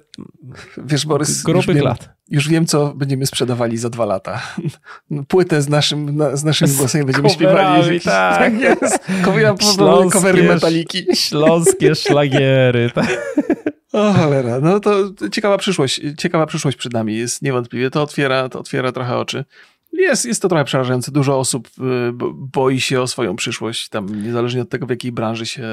[0.77, 2.09] wiesz, Borys, grubych już wiem, lat.
[2.29, 4.41] Już wiem, co będziemy sprzedawali za dwa lata.
[5.27, 7.99] Płytę z naszym, z naszymi głosami będziemy śpiewali.
[8.03, 8.99] Tak, tak jest.
[10.11, 11.05] Covery metaliki.
[11.13, 12.91] Śląskie szlagiery.
[12.93, 13.07] Tak.
[13.93, 14.91] O cholera, no to
[15.31, 17.89] ciekawa przyszłość, ciekawa przyszłość przed nami jest niewątpliwie.
[17.89, 19.45] To otwiera, to otwiera trochę oczy.
[19.93, 21.11] Jest, jest to trochę przerażające.
[21.11, 21.71] Dużo osób y,
[22.35, 25.63] boi się o swoją przyszłość, tam niezależnie od tego, w jakiej branży się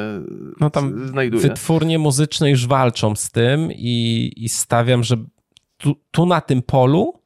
[0.60, 1.42] no tam znajduje.
[1.42, 5.16] Wytwórnie muzyczne już walczą z tym i, i stawiam, że
[5.76, 7.20] tu, tu na tym polu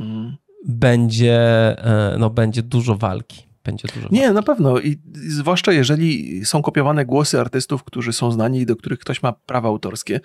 [0.00, 0.36] mm.
[0.68, 1.36] będzie,
[1.84, 4.08] e, no, będzie dużo walki będzie dużo.
[4.10, 4.78] Nie, na pewno.
[4.78, 9.32] I zwłaszcza jeżeli są kopiowane głosy artystów, którzy są znani i do których ktoś ma
[9.32, 10.20] prawa autorskie.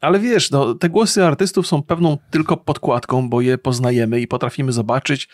[0.00, 4.72] Ale wiesz, no, te głosy artystów są pewną tylko podkładką, bo je poznajemy i potrafimy
[4.72, 5.28] zobaczyć,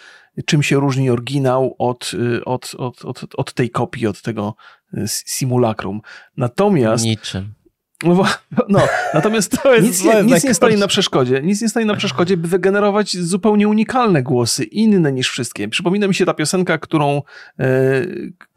[0.46, 4.54] czym się różni oryginał od, y, od, od, od, od tej kopii, od tego
[4.94, 6.00] y, simulakrum.
[6.36, 7.04] Natomiast.
[7.04, 7.54] Niczym.
[8.04, 8.24] No,
[8.68, 8.80] no,
[9.14, 11.40] natomiast nic, nie, nic nie stoi na przeszkodzie.
[11.42, 15.68] Nic nie stoi na przeszkodzie, by wygenerować zupełnie unikalne głosy, inne niż wszystkie.
[15.68, 17.22] Przypomina mi się ta piosenka, którą,
[17.58, 17.64] e,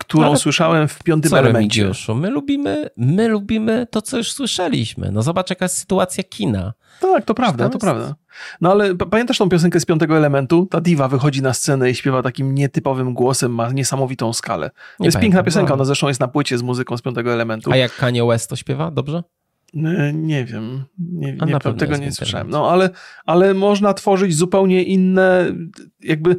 [0.06, 1.91] którą Ale słyszałem w piątym elemencie.
[2.16, 5.12] My lubimy, my lubimy to, co już słyszeliśmy.
[5.12, 6.74] No zobacz, jaka jest sytuacja kina.
[6.99, 7.82] Tak, to prawda, to jest...
[7.82, 8.16] prawda.
[8.62, 10.68] No ale pamiętasz tą piosenkę z piątego elementu?
[10.72, 14.70] Ta diwa wychodzi na scenę i śpiewa takim nietypowym głosem, ma niesamowitą skalę.
[14.70, 15.74] To nie jest pamiętam, piękna piosenka, no.
[15.74, 17.72] ona zresztą jest na płycie z muzyką z piątego elementu.
[17.72, 18.91] A jak Kanye West to śpiewa?
[18.91, 19.24] Dobrze?
[19.74, 22.49] Nie, nie wiem, nie, nie tego nie słyszałem.
[22.49, 22.89] No ale,
[23.26, 25.45] ale można tworzyć zupełnie inne,
[25.99, 26.36] jakby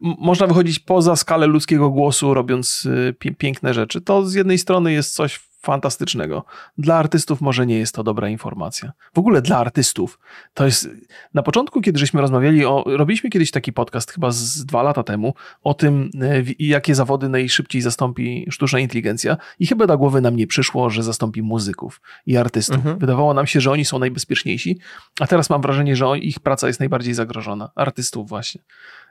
[0.00, 4.00] można wychodzić poza skalę ludzkiego głosu, robiąc y, piękne rzeczy.
[4.00, 6.44] To z jednej strony jest coś fantastycznego.
[6.78, 8.92] Dla artystów może nie jest to dobra informacja.
[9.14, 10.18] W ogóle dla artystów.
[10.54, 10.88] To jest.
[11.34, 12.84] Na początku, kiedy żeśmy rozmawiali o.
[12.86, 17.82] Robiliśmy kiedyś taki podcast, chyba z dwa lata temu, o tym, e, jakie zawody najszybciej
[17.82, 22.76] zastąpi sztuczna inteligencja, i chyba do głowy nam nie przyszło, że zastąpi muzyków i artystów.
[22.76, 22.98] Mhm.
[22.98, 24.78] Wydawało nam się, że oni są najbezpieczniejsi,
[25.20, 27.70] a teraz mam wrażenie, że ich praca jest najbardziej zagrożona.
[27.74, 28.60] Artystów, właśnie.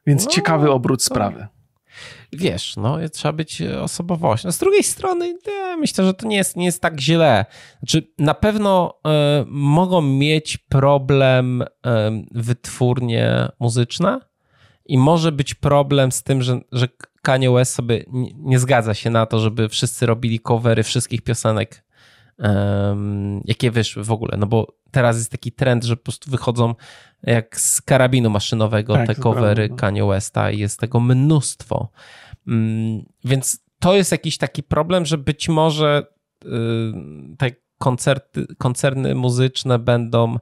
[0.07, 1.47] Więc no, ciekawy obrót sprawy
[2.33, 4.51] wiesz, no, trzeba być osobowością.
[4.51, 7.45] Z drugiej strony, ja myślę, że to nie jest, nie jest tak źle.
[7.79, 9.09] Znaczy, na pewno y,
[9.47, 11.67] mogą mieć problem y,
[12.31, 14.19] wytwórnie muzyczne
[14.85, 16.87] i może być problem z tym, że, że
[17.21, 21.86] Kanye West sobie nie, nie zgadza się na to, żeby wszyscy robili covery wszystkich piosenek
[22.39, 26.75] um, jakie wyszły w ogóle, no bo teraz jest taki trend, że po prostu wychodzą
[27.23, 29.75] jak z karabinu maszynowego tak, te covery no.
[29.75, 31.89] Kanye Westa i jest tego mnóstwo.
[32.47, 36.07] Um, więc to jest jakiś taki problem, że być może
[36.45, 36.49] y,
[37.37, 40.35] te koncerty, koncerny muzyczne będą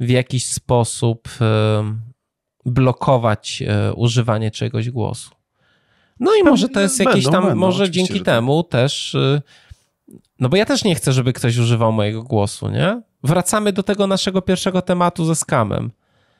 [0.00, 5.30] w jakiś sposób y, blokować y, używanie czegoś głosu.
[6.20, 8.24] No i może to jest jakieś tam, będą, może dzięki tak.
[8.24, 9.16] temu też,
[10.40, 13.02] no bo ja też nie chcę, żeby ktoś używał mojego głosu, nie?
[13.22, 15.90] Wracamy do tego naszego pierwszego tematu ze skamem.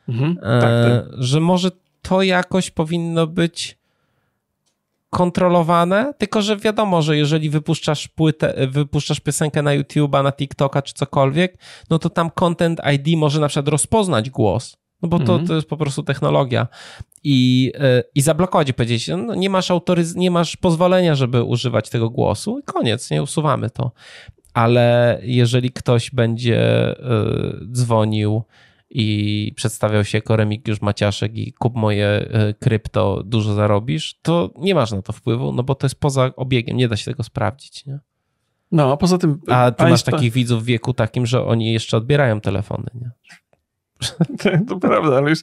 [0.09, 1.23] Mhm, e, tak, tak.
[1.23, 1.71] Że może
[2.01, 3.79] to jakoś powinno być
[5.09, 10.93] kontrolowane, tylko że wiadomo, że jeżeli wypuszczasz płytę, wypuszczasz piosenkę na YouTube'a, na TikToka czy
[10.93, 11.57] cokolwiek,
[11.89, 14.77] no to tam Content ID może na przykład rozpoznać głos.
[15.01, 15.47] No bo to, -hmm.
[15.47, 16.67] to jest po prostu technologia.
[17.23, 21.89] I, yy, i zablokować i powiedzieć, no nie masz autoryz- nie masz pozwolenia, żeby używać
[21.89, 23.91] tego głosu i koniec, nie usuwamy to.
[24.53, 28.43] Ale jeżeli ktoś będzie yy, dzwonił
[28.89, 34.75] i przedstawiał się jako Remigiusz Maciaszek i kup moje e, krypto, dużo zarobisz, to nie
[34.75, 37.85] masz na to wpływu, no bo to jest poza obiegiem, nie da się tego sprawdzić,
[37.85, 37.99] nie?
[38.71, 39.39] No, a poza tym...
[39.47, 43.11] A ty masz takich widzów w wieku takim, że oni jeszcze odbierają telefony, nie?
[44.67, 45.39] to prawda, ale już,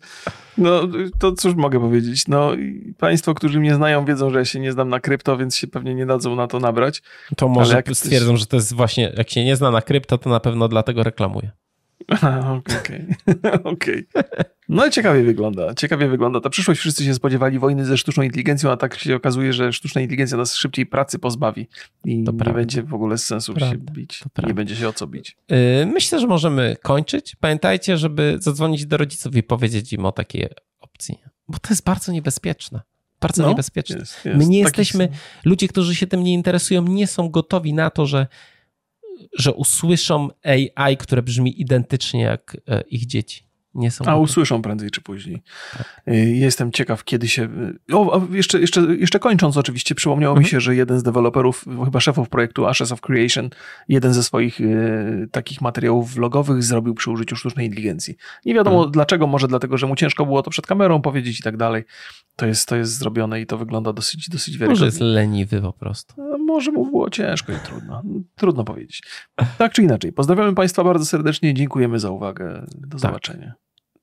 [0.58, 0.82] no
[1.18, 2.52] to cóż mogę powiedzieć, no
[2.98, 5.94] państwo, którzy mnie znają wiedzą, że ja się nie znam na krypto, więc się pewnie
[5.94, 7.02] nie dadzą na to nabrać.
[7.36, 8.40] To może stwierdzą, ktoś...
[8.40, 11.50] że to jest właśnie, jak się nie zna na krypto, to na pewno dlatego reklamuje.
[12.08, 13.06] Okej, okej.
[13.64, 14.06] Okay.
[14.68, 15.74] No i ciekawie wygląda.
[15.74, 16.80] Ciekawie wygląda ta przyszłość.
[16.80, 20.54] Wszyscy się spodziewali wojny ze sztuczną inteligencją, a tak się okazuje, że sztuczna inteligencja nas
[20.54, 21.68] szybciej pracy pozbawi
[22.04, 22.54] i to nie prawda.
[22.54, 23.74] będzie w ogóle sensu prawda.
[23.74, 24.24] się bić.
[24.46, 25.36] Nie będzie się o co bić.
[25.48, 27.36] Yy, myślę, że możemy kończyć.
[27.40, 30.48] Pamiętajcie, żeby zadzwonić do rodziców i powiedzieć im o takiej
[30.80, 31.18] opcji,
[31.48, 32.80] bo to jest bardzo niebezpieczne.
[33.20, 33.98] Bardzo no, niebezpieczne.
[33.98, 34.38] Jest, jest.
[34.38, 35.08] My nie jesteśmy,
[35.44, 38.26] ludzie, którzy się tym nie interesują, nie są gotowi na to, że
[39.38, 40.28] że usłyszą
[40.74, 43.45] AI, które brzmi identycznie jak e, ich dzieci.
[43.76, 45.42] Nie są A usłyszą prędzej czy później.
[45.78, 46.02] Tak.
[46.06, 47.48] E, jestem ciekaw, kiedy się.
[47.92, 50.44] O, jeszcze, jeszcze, jeszcze kończąc, oczywiście, przypomniało mhm.
[50.44, 53.50] mi się, że jeden z deweloperów, chyba szefów projektu Ashes of Creation,
[53.88, 54.64] jeden ze swoich e,
[55.30, 58.16] takich materiałów vlogowych zrobił przy użyciu sztucznej inteligencji.
[58.44, 58.92] Nie wiadomo mhm.
[58.92, 61.84] dlaczego, może dlatego, że mu ciężko było to przed kamerą powiedzieć i tak dalej.
[62.36, 64.70] To jest, to jest zrobione i to wygląda dosyć, dosyć wiarygodnie.
[64.80, 66.14] Może jest leniwy po prostu.
[66.18, 68.02] No, może mu było ciężko i trudno.
[68.34, 69.02] Trudno powiedzieć.
[69.58, 70.12] Tak czy inaczej.
[70.12, 71.54] Pozdrawiamy Państwa bardzo serdecznie.
[71.54, 72.66] Dziękujemy za uwagę.
[72.74, 73.00] Do tak.
[73.00, 73.54] zobaczenia.